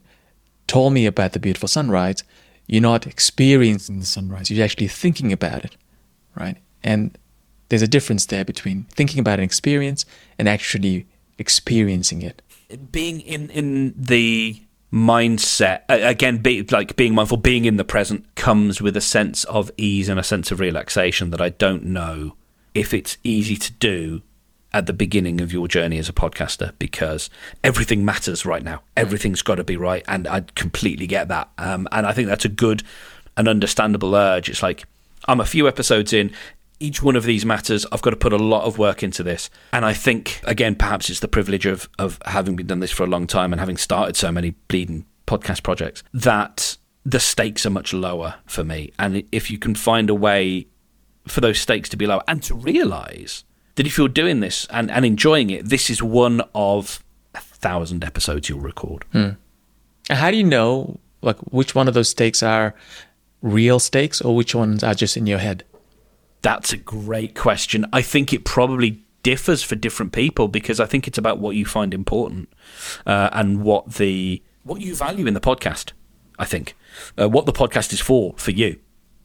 told 0.67 0.93
me 0.93 1.07
about 1.07 1.33
the 1.33 1.41
beautiful 1.41 1.69
sunrise, 1.69 2.23
you're 2.67 2.83
not 2.83 3.07
experiencing 3.07 3.99
the 4.01 4.07
sunrise. 4.07 4.51
You're 4.51 4.65
actually 4.65 4.89
thinking 4.89 5.33
about 5.33 5.65
it, 5.65 5.77
right? 6.37 6.57
And 6.83 7.17
there's 7.69 7.83
a 7.83 7.89
difference 7.89 8.27
there 8.27 8.45
between 8.45 8.85
thinking 8.91 9.19
about 9.21 9.39
an 9.39 9.45
experience 9.45 10.05
and 10.39 10.49
actually 10.49 11.07
experiencing 11.39 12.23
it. 12.23 12.43
Being 12.93 13.21
in, 13.21 13.51
in 13.51 13.95
the 13.97 14.61
mindset 14.95 15.83
again 15.89 16.39
be, 16.39 16.63
like 16.71 16.95
being 16.95 17.17
mindful 17.17 17.37
being 17.37 17.65
in 17.65 17.77
the 17.79 17.85
present 17.85 18.33
comes 18.37 18.81
with 18.81 18.97
a 18.97 19.01
sense 19.01 19.43
of 19.45 19.69
ease 19.77 20.09
and 20.09 20.21
a 20.21 20.23
sense 20.23 20.53
of 20.53 20.61
relaxation 20.61 21.31
that 21.31 21.41
i 21.41 21.49
don't 21.49 21.83
know 21.83 22.37
if 22.75 22.95
it's 22.95 23.19
easy 23.25 23.57
to 23.57 23.73
do 23.73 24.23
at 24.73 24.87
the 24.87 24.93
beginning 24.93 25.41
of 25.41 25.53
your 25.53 25.67
journey 25.67 25.99
as 25.99 26.09
a 26.09 26.13
podcaster 26.13 26.73
because 26.79 27.29
everything 27.65 28.05
matters 28.05 28.47
right 28.47 28.63
now 28.63 28.83
everything's 28.97 29.43
got 29.43 29.57
to 29.57 29.65
be 29.65 29.77
right 29.77 30.05
and 30.07 30.29
i 30.29 30.41
completely 30.55 31.09
get 31.09 31.27
that 31.27 31.51
um, 31.59 31.89
and 31.91 32.07
i 32.07 32.13
think 32.13 32.29
that's 32.29 32.45
a 32.45 32.49
good 32.49 32.85
and 33.37 33.49
understandable 33.49 34.15
urge 34.15 34.49
it's 34.49 34.63
like 34.63 34.85
i'm 35.27 35.41
a 35.41 35.47
few 35.47 35.67
episodes 35.69 36.13
in 36.13 36.31
each 36.81 37.03
one 37.03 37.17
of 37.17 37.25
these 37.25 37.47
matters, 37.47 37.87
I've 37.93 38.03
got 38.03 38.11
to 38.11 38.17
put 38.17 38.33
a 38.33 38.37
lot 38.37 38.65
of 38.65 38.79
work 38.79 39.03
into 39.03 39.23
this. 39.23 39.49
And 39.73 39.85
I 39.85 39.93
think, 39.93 40.41
again, 40.45 40.75
perhaps 40.75 41.09
it's 41.09 41.21
the 41.21 41.29
privilege 41.29 41.67
of, 41.67 41.89
of 41.99 42.19
having 42.27 42.57
been 42.57 42.67
done 42.67 42.81
this 42.81 42.91
for 42.91 43.05
a 43.05 43.07
long 43.07 43.27
time 43.27 43.53
and 43.53 43.61
having 43.61 43.77
started 43.77 44.17
so 44.17 44.33
many 44.33 44.51
bleeding 44.69 45.07
podcast 45.27 45.63
projects 45.63 46.03
that 46.13 46.77
the 47.05 47.21
stakes 47.21 47.65
are 47.65 47.71
much 47.71 47.93
lower 47.93 48.37
for 48.47 48.65
me. 48.65 48.93
And 48.99 49.25
if 49.31 49.51
you 49.51 49.59
can 49.59 49.75
find 49.75 50.11
a 50.11 50.15
way 50.15 50.67
for 51.27 51.41
those 51.41 51.59
stakes 51.59 51.89
to 51.91 51.97
be 51.97 52.07
lower 52.07 52.23
and 52.29 52.43
to 52.43 52.55
realize 52.55 53.45
that 53.77 53.87
if 53.87 53.97
you're 53.97 54.09
doing 54.09 54.41
this 54.41 54.67
and, 54.71 54.91
and 54.91 55.05
enjoying 55.05 55.51
it, 55.51 55.69
this 55.69 55.91
is 55.91 56.03
one 56.03 56.43
of 56.55 57.03
a 57.35 57.41
thousand 57.41 58.05
episodes 58.05 58.49
you'll 58.49 58.61
record. 58.61 59.05
Hmm. 59.13 59.31
How 60.11 60.31
do 60.31 60.37
you 60.37 60.45
know 60.45 61.01
like 61.23 61.39
which 61.51 61.75
one 61.75 61.89
of 61.89 61.95
those 61.95 62.11
stakes 62.11 62.43
are 62.43 62.75
real 63.45 63.79
stakes 63.79 64.23
or 64.23 64.35
which 64.35 64.55
ones 64.55 64.83
are 64.83 64.95
just 64.95 65.17
in 65.17 65.27
your 65.27 65.39
head? 65.39 65.65
That's 66.43 66.73
a 66.73 66.77
great 66.77 67.35
question. 67.35 67.87
I 67.93 68.03
think 68.03 68.33
it 68.33 68.45
probably 68.45 69.03
differs 69.23 69.63
for 69.63 69.77
different 69.77 70.13
people 70.13 70.49
because 70.49 70.81
I 70.81 70.87
think 70.87 71.07
it's 71.07 71.19
about 71.19 71.39
what 71.39 71.55
you 71.55 71.65
find 71.65 71.95
important 71.95 72.49
uh, 73.07 73.29
and 73.33 73.63
what 73.63 73.95
the 73.95 74.43
what 74.65 74.81
you 74.81 74.95
value 74.95 75.27
in 75.27 75.35
the 75.35 75.41
podcast. 75.41 75.93
I 76.39 76.47
think 76.47 76.75
uh, 77.21 77.29
what 77.29 77.47
the 77.47 77.53
podcast 77.53 77.93
is 77.93 78.01
for 78.01 78.35
for 78.37 78.51
you. 78.51 78.81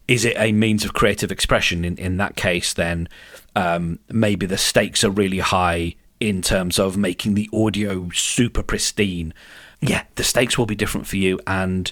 Is 0.08 0.25
it 0.25 0.36
a 0.38 0.51
means 0.51 0.84
of 0.84 0.93
creative 0.93 1.32
expression? 1.32 1.86
In 1.86 1.97
in 1.97 2.17
that 2.17 2.36
case, 2.36 2.73
then 2.73 3.08
um, 3.55 3.99
maybe 4.10 4.45
the 4.45 4.58
stakes 4.58 5.03
are 5.03 5.12
really 5.12 5.39
high 5.39 5.95
in 6.19 6.41
terms 6.41 6.77
of 6.77 6.97
making 6.97 7.36
the 7.36 7.49
audio 7.53 8.10
super 8.13 8.63
pristine. 8.63 9.34
Yeah, 9.82 10.03
the 10.15 10.23
stakes 10.23 10.58
will 10.58 10.65
be 10.65 10.75
different 10.75 11.08
for 11.08 11.15
you, 11.15 11.39
and 11.47 11.91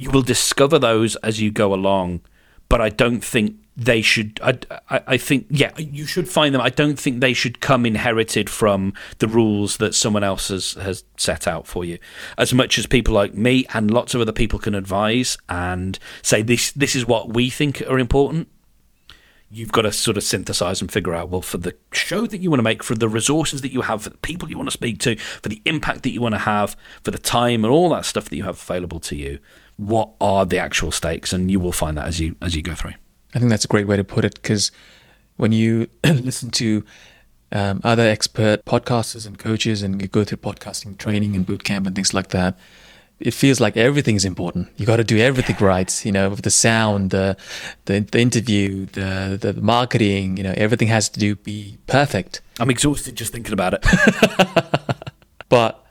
you 0.00 0.10
will 0.10 0.22
discover 0.22 0.78
those 0.78 1.14
as 1.16 1.42
you 1.42 1.50
go 1.50 1.74
along. 1.74 2.22
But 2.70 2.80
I 2.80 2.88
don't 2.88 3.22
think 3.22 3.56
they 3.76 4.00
should. 4.00 4.40
I, 4.42 4.58
I, 4.88 5.02
I, 5.08 5.16
think, 5.18 5.46
yeah, 5.50 5.72
you 5.76 6.06
should 6.06 6.26
find 6.26 6.54
them. 6.54 6.62
I 6.62 6.70
don't 6.70 6.98
think 6.98 7.20
they 7.20 7.34
should 7.34 7.60
come 7.60 7.84
inherited 7.84 8.48
from 8.48 8.94
the 9.18 9.28
rules 9.28 9.76
that 9.76 9.94
someone 9.94 10.24
else 10.24 10.48
has, 10.48 10.72
has 10.74 11.04
set 11.18 11.46
out 11.46 11.66
for 11.66 11.84
you. 11.84 11.98
As 12.38 12.54
much 12.54 12.78
as 12.78 12.86
people 12.86 13.12
like 13.12 13.34
me 13.34 13.66
and 13.74 13.90
lots 13.90 14.14
of 14.14 14.22
other 14.22 14.32
people 14.32 14.58
can 14.58 14.74
advise 14.74 15.36
and 15.50 15.98
say 16.22 16.40
this 16.40 16.72
this 16.72 16.96
is 16.96 17.06
what 17.06 17.34
we 17.34 17.50
think 17.50 17.82
are 17.82 17.98
important, 17.98 18.48
you've 19.50 19.72
got 19.72 19.82
to 19.82 19.92
sort 19.92 20.16
of 20.16 20.22
synthesize 20.22 20.80
and 20.80 20.90
figure 20.90 21.14
out 21.14 21.28
well 21.28 21.42
for 21.42 21.58
the 21.58 21.76
show 21.92 22.26
that 22.26 22.38
you 22.38 22.48
want 22.48 22.60
to 22.60 22.64
make 22.64 22.82
for 22.82 22.94
the 22.94 23.08
resources 23.08 23.60
that 23.60 23.72
you 23.72 23.82
have 23.82 24.02
for 24.02 24.10
the 24.10 24.16
people 24.18 24.48
you 24.48 24.56
want 24.56 24.68
to 24.68 24.72
speak 24.72 24.98
to 25.00 25.16
for 25.16 25.48
the 25.48 25.60
impact 25.64 26.04
that 26.04 26.10
you 26.10 26.20
want 26.20 26.34
to 26.34 26.38
have 26.38 26.76
for 27.02 27.10
the 27.10 27.18
time 27.18 27.64
and 27.64 27.72
all 27.72 27.90
that 27.90 28.06
stuff 28.06 28.28
that 28.28 28.36
you 28.36 28.44
have 28.44 28.60
available 28.62 29.00
to 29.00 29.16
you 29.16 29.38
what 29.80 30.10
are 30.20 30.44
the 30.44 30.58
actual 30.58 30.92
stakes 30.92 31.32
and 31.32 31.50
you 31.50 31.58
will 31.58 31.72
find 31.72 31.96
that 31.96 32.06
as 32.06 32.20
you 32.20 32.36
as 32.42 32.54
you 32.54 32.62
go 32.62 32.74
through 32.74 32.92
I 33.34 33.38
think 33.38 33.50
that's 33.50 33.64
a 33.64 33.68
great 33.68 33.86
way 33.86 33.96
to 33.96 34.04
put 34.04 34.24
it 34.24 34.34
because 34.34 34.70
when 35.36 35.52
you 35.52 35.88
listen 36.04 36.50
to 36.50 36.84
um, 37.52 37.80
other 37.82 38.02
expert 38.02 38.64
podcasters 38.64 39.26
and 39.26 39.38
coaches 39.38 39.82
and 39.82 40.00
you 40.00 40.08
go 40.08 40.24
through 40.24 40.38
podcasting 40.38 40.98
training 40.98 41.34
and 41.34 41.46
boot 41.46 41.64
camp 41.64 41.86
and 41.86 41.94
things 41.94 42.12
like 42.12 42.28
that, 42.28 42.58
it 43.18 43.34
feels 43.34 43.60
like 43.60 43.76
everything 43.76 44.16
is 44.16 44.24
important. 44.24 44.68
You 44.76 44.86
got 44.86 44.96
to 44.96 45.04
do 45.04 45.18
everything 45.18 45.56
right, 45.60 46.04
you 46.04 46.12
know, 46.12 46.30
with 46.30 46.42
the 46.42 46.50
sound, 46.50 47.10
the, 47.10 47.36
the 47.84 48.00
the 48.00 48.18
interview, 48.18 48.86
the 48.86 49.38
the 49.40 49.60
marketing, 49.60 50.36
you 50.36 50.42
know, 50.42 50.54
everything 50.56 50.88
has 50.88 51.08
to 51.10 51.20
do 51.20 51.36
be 51.36 51.78
perfect. 51.86 52.40
I'm 52.58 52.70
exhausted 52.70 53.16
just 53.16 53.32
thinking 53.32 53.52
about 53.52 53.74
it. 53.74 53.84
but 55.48 55.84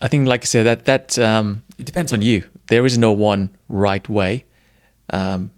I 0.00 0.08
think, 0.08 0.26
like 0.26 0.42
I 0.42 0.46
said, 0.46 0.66
that 0.66 0.84
that 0.84 1.18
um, 1.18 1.62
it 1.78 1.86
depends 1.86 2.12
on 2.12 2.22
you. 2.22 2.44
There 2.68 2.86
is 2.86 2.98
no 2.98 3.12
one 3.12 3.56
right 3.68 4.08
way. 4.08 4.44
Um, 5.12 5.50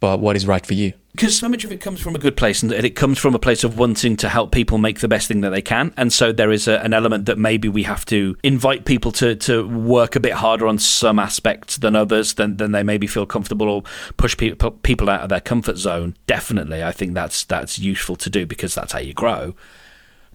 but 0.00 0.18
what 0.18 0.34
is 0.34 0.46
right 0.46 0.64
for 0.64 0.74
you. 0.74 0.94
Because 1.12 1.36
so 1.36 1.48
much 1.48 1.64
of 1.64 1.72
it 1.72 1.80
comes 1.80 2.00
from 2.00 2.14
a 2.14 2.18
good 2.18 2.36
place, 2.36 2.62
and 2.62 2.72
it 2.72 2.94
comes 2.94 3.18
from 3.18 3.34
a 3.34 3.38
place 3.38 3.64
of 3.64 3.76
wanting 3.76 4.16
to 4.18 4.28
help 4.28 4.52
people 4.52 4.78
make 4.78 5.00
the 5.00 5.08
best 5.08 5.28
thing 5.28 5.40
that 5.40 5.50
they 5.50 5.60
can. 5.60 5.92
And 5.96 6.12
so 6.12 6.32
there 6.32 6.52
is 6.52 6.68
a, 6.68 6.78
an 6.82 6.94
element 6.94 7.26
that 7.26 7.36
maybe 7.36 7.68
we 7.68 7.82
have 7.82 8.06
to 8.06 8.36
invite 8.42 8.84
people 8.84 9.10
to, 9.12 9.34
to 9.34 9.66
work 9.66 10.16
a 10.16 10.20
bit 10.20 10.34
harder 10.34 10.66
on 10.66 10.78
some 10.78 11.18
aspects 11.18 11.76
than 11.78 11.96
others, 11.96 12.34
than, 12.34 12.56
than 12.56 12.72
they 12.72 12.84
maybe 12.84 13.06
feel 13.06 13.26
comfortable, 13.26 13.68
or 13.68 13.82
push 14.16 14.36
pe- 14.36 14.54
people 14.82 15.10
out 15.10 15.20
of 15.20 15.28
their 15.28 15.40
comfort 15.40 15.76
zone. 15.76 16.16
Definitely, 16.26 16.82
I 16.82 16.92
think 16.92 17.14
that's 17.14 17.44
that's 17.44 17.78
useful 17.78 18.16
to 18.16 18.30
do 18.30 18.46
because 18.46 18.74
that's 18.74 18.92
how 18.92 19.00
you 19.00 19.12
grow. 19.12 19.54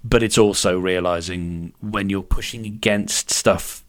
But 0.07 0.21
it's 0.21 0.37
also 0.37 0.77
realizing 0.77 1.73
when 1.81 2.09
you're 2.09 2.21
pushing 2.21 2.65
against 2.65 3.31
stuff 3.31 3.83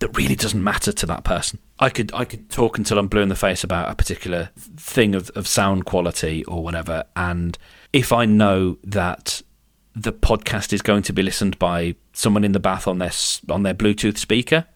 that 0.00 0.16
really 0.16 0.36
doesn't 0.36 0.62
matter 0.62 0.92
to 0.92 1.06
that 1.06 1.24
person. 1.24 1.58
I 1.78 1.90
could 1.90 2.12
I 2.12 2.24
could 2.24 2.50
talk 2.50 2.76
until 2.76 2.98
I'm 2.98 3.08
blue 3.08 3.22
in 3.22 3.28
the 3.28 3.34
face 3.34 3.64
about 3.64 3.90
a 3.90 3.94
particular 3.94 4.50
thing 4.56 5.14
of, 5.14 5.30
of 5.30 5.48
sound 5.48 5.86
quality 5.86 6.44
or 6.44 6.62
whatever, 6.62 7.04
and 7.16 7.56
if 7.92 8.12
I 8.12 8.26
know 8.26 8.78
that 8.84 9.42
the 9.94 10.12
podcast 10.12 10.72
is 10.72 10.82
going 10.82 11.02
to 11.02 11.12
be 11.12 11.22
listened 11.22 11.58
by 11.58 11.96
someone 12.12 12.44
in 12.44 12.52
the 12.52 12.60
bath 12.60 12.86
on 12.86 12.98
their 12.98 13.10
on 13.48 13.62
their 13.62 13.74
Bluetooth 13.74 14.18
speaker, 14.18 14.66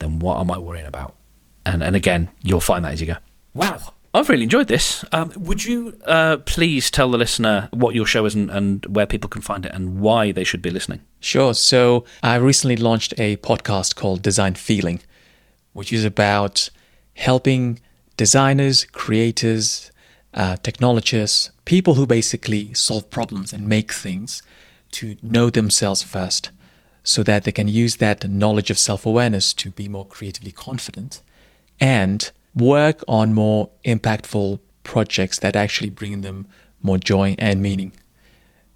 then 0.00 0.18
what 0.18 0.40
am 0.40 0.50
I 0.50 0.58
worrying 0.58 0.86
about? 0.86 1.16
And 1.64 1.82
and 1.82 1.94
again, 1.94 2.30
you'll 2.42 2.60
find 2.60 2.84
that 2.84 2.92
as 2.92 3.00
you 3.00 3.06
go. 3.06 3.16
Wow. 3.54 3.94
I've 4.14 4.28
really 4.28 4.42
enjoyed 4.42 4.68
this. 4.68 5.04
Um, 5.10 5.32
would 5.36 5.64
you 5.64 5.98
uh, 6.04 6.36
please 6.38 6.90
tell 6.90 7.10
the 7.10 7.16
listener 7.16 7.70
what 7.72 7.94
your 7.94 8.04
show 8.04 8.26
is 8.26 8.34
and, 8.34 8.50
and, 8.50 8.84
where 8.86 9.06
people 9.06 9.30
can 9.30 9.40
find 9.40 9.64
it 9.64 9.72
and 9.72 10.00
why 10.00 10.32
they 10.32 10.44
should 10.44 10.60
be 10.60 10.68
listening? 10.68 11.00
Sure. 11.18 11.54
So, 11.54 12.04
I 12.22 12.34
recently 12.36 12.76
launched 12.76 13.14
a 13.16 13.38
podcast 13.38 13.94
called 13.94 14.20
Design 14.20 14.54
Feeling, 14.54 15.00
which 15.72 15.94
is 15.94 16.04
about 16.04 16.68
helping 17.14 17.80
designers, 18.18 18.84
creators, 18.84 19.90
uh, 20.34 20.56
technologists, 20.56 21.50
people 21.64 21.94
who 21.94 22.06
basically 22.06 22.74
solve 22.74 23.08
problems 23.08 23.52
and 23.52 23.66
make 23.66 23.92
things 23.92 24.42
to 24.92 25.16
know 25.22 25.48
themselves 25.48 26.02
first 26.02 26.50
so 27.02 27.22
that 27.22 27.44
they 27.44 27.52
can 27.52 27.68
use 27.68 27.96
that 27.96 28.28
knowledge 28.28 28.70
of 28.70 28.78
self 28.78 29.06
awareness 29.06 29.54
to 29.54 29.70
be 29.70 29.88
more 29.88 30.06
creatively 30.06 30.52
confident 30.52 31.22
and 31.80 32.30
work 32.54 33.02
on 33.08 33.34
more 33.34 33.70
impactful 33.84 34.60
projects 34.84 35.38
that 35.40 35.56
actually 35.56 35.90
bring 35.90 36.20
them 36.20 36.46
more 36.82 36.98
joy 36.98 37.34
and 37.38 37.62
meaning. 37.62 37.92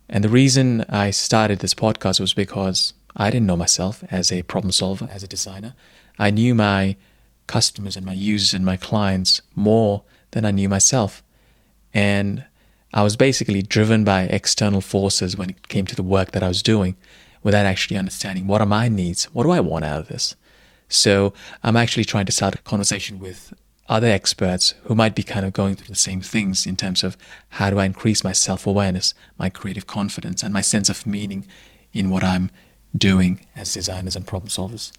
And 0.08 0.22
the 0.22 0.28
reason 0.28 0.84
I 0.88 1.10
started 1.10 1.58
this 1.58 1.74
podcast 1.74 2.20
was 2.20 2.32
because 2.32 2.94
I 3.16 3.30
didn't 3.30 3.46
know 3.46 3.56
myself 3.56 4.04
as 4.10 4.30
a 4.30 4.42
problem 4.42 4.72
solver, 4.72 5.08
as 5.10 5.22
a 5.22 5.28
designer. 5.28 5.74
I 6.18 6.30
knew 6.30 6.54
my 6.54 6.96
customers 7.46 7.96
and 7.96 8.06
my 8.06 8.12
users 8.12 8.54
and 8.54 8.64
my 8.64 8.76
clients 8.76 9.42
more 9.54 10.02
than 10.30 10.44
I 10.44 10.50
knew 10.50 10.68
myself. 10.68 11.22
And 11.92 12.44
I 12.92 13.02
was 13.02 13.16
basically 13.16 13.62
driven 13.62 14.04
by 14.04 14.22
external 14.24 14.80
forces 14.80 15.36
when 15.36 15.50
it 15.50 15.68
came 15.68 15.86
to 15.86 15.96
the 15.96 16.02
work 16.02 16.32
that 16.32 16.42
I 16.42 16.48
was 16.48 16.62
doing 16.62 16.96
without 17.42 17.66
actually 17.66 17.96
understanding 17.96 18.46
what 18.46 18.60
are 18.60 18.66
my 18.66 18.88
needs? 18.88 19.24
What 19.26 19.44
do 19.44 19.50
I 19.50 19.60
want 19.60 19.84
out 19.84 20.00
of 20.00 20.08
this? 20.08 20.34
So 20.88 21.32
I'm 21.62 21.76
actually 21.76 22.04
trying 22.04 22.26
to 22.26 22.32
start 22.32 22.54
a 22.54 22.58
conversation 22.58 23.18
with 23.18 23.52
other 23.88 24.08
experts 24.08 24.74
who 24.84 24.94
might 24.94 25.14
be 25.14 25.22
kind 25.22 25.46
of 25.46 25.52
going 25.52 25.76
through 25.76 25.88
the 25.88 25.94
same 25.94 26.20
things 26.20 26.66
in 26.66 26.76
terms 26.76 27.04
of 27.04 27.16
how 27.50 27.70
do 27.70 27.78
I 27.78 27.84
increase 27.84 28.24
my 28.24 28.32
self 28.32 28.66
awareness, 28.66 29.14
my 29.38 29.48
creative 29.48 29.86
confidence, 29.86 30.42
and 30.42 30.52
my 30.52 30.60
sense 30.60 30.88
of 30.88 31.06
meaning 31.06 31.46
in 31.92 32.10
what 32.10 32.24
I'm 32.24 32.50
doing 32.96 33.46
as 33.54 33.74
designers 33.74 34.16
and 34.16 34.26
problem 34.26 34.48
solvers. 34.48 34.92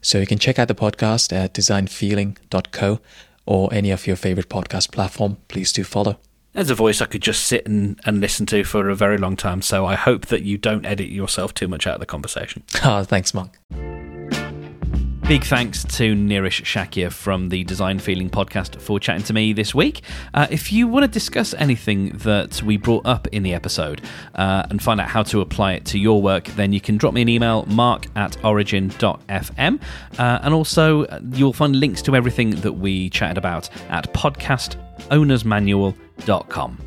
So 0.00 0.18
you 0.18 0.26
can 0.26 0.38
check 0.38 0.58
out 0.58 0.68
the 0.68 0.74
podcast 0.74 1.32
at 1.32 1.54
designfeeling.co 1.54 3.00
or 3.46 3.72
any 3.72 3.90
of 3.90 4.06
your 4.06 4.16
favorite 4.16 4.48
podcast 4.48 4.90
platform. 4.90 5.38
Please 5.48 5.72
do 5.72 5.84
follow. 5.84 6.18
There's 6.52 6.70
a 6.70 6.74
voice 6.74 7.00
I 7.00 7.06
could 7.06 7.22
just 7.22 7.44
sit 7.44 7.66
and, 7.66 7.98
and 8.04 8.20
listen 8.20 8.44
to 8.46 8.64
for 8.64 8.90
a 8.90 8.94
very 8.94 9.16
long 9.16 9.36
time. 9.36 9.62
So 9.62 9.86
I 9.86 9.94
hope 9.94 10.26
that 10.26 10.42
you 10.42 10.58
don't 10.58 10.84
edit 10.84 11.08
yourself 11.08 11.54
too 11.54 11.68
much 11.68 11.86
out 11.86 11.94
of 11.94 12.00
the 12.00 12.06
conversation. 12.06 12.62
Oh, 12.84 13.04
thanks, 13.08 13.32
Mark. 13.32 13.58
Big 15.28 15.44
thanks 15.44 15.84
to 15.84 16.14
Nirish 16.14 16.62
Shakya 16.62 17.10
from 17.10 17.48
the 17.48 17.64
Design 17.64 17.98
Feeling 17.98 18.28
podcast 18.28 18.78
for 18.80 19.00
chatting 19.00 19.22
to 19.24 19.32
me 19.32 19.54
this 19.54 19.74
week. 19.74 20.02
Uh, 20.34 20.46
if 20.50 20.70
you 20.72 20.86
want 20.88 21.04
to 21.04 21.08
discuss 21.08 21.54
anything 21.54 22.10
that 22.18 22.62
we 22.62 22.76
brought 22.76 23.06
up 23.06 23.26
in 23.28 23.42
the 23.42 23.54
episode 23.54 24.02
uh, 24.34 24.66
and 24.68 24.82
find 24.82 25.00
out 25.00 25.08
how 25.08 25.22
to 25.22 25.40
apply 25.40 25.72
it 25.72 25.86
to 25.86 25.98
your 25.98 26.20
work, 26.20 26.44
then 26.48 26.70
you 26.72 26.80
can 26.80 26.98
drop 26.98 27.14
me 27.14 27.22
an 27.22 27.30
email, 27.30 27.64
mark 27.66 28.06
at 28.16 28.44
origin.fm. 28.44 29.80
Uh, 30.18 30.38
and 30.42 30.52
also, 30.52 31.04
uh, 31.04 31.20
you'll 31.32 31.52
find 31.54 31.76
links 31.76 32.02
to 32.02 32.14
everything 32.16 32.50
that 32.56 32.72
we 32.72 33.08
chatted 33.08 33.38
about 33.38 33.70
at 33.88 34.12
podcastownersmanual.com. 34.12 36.78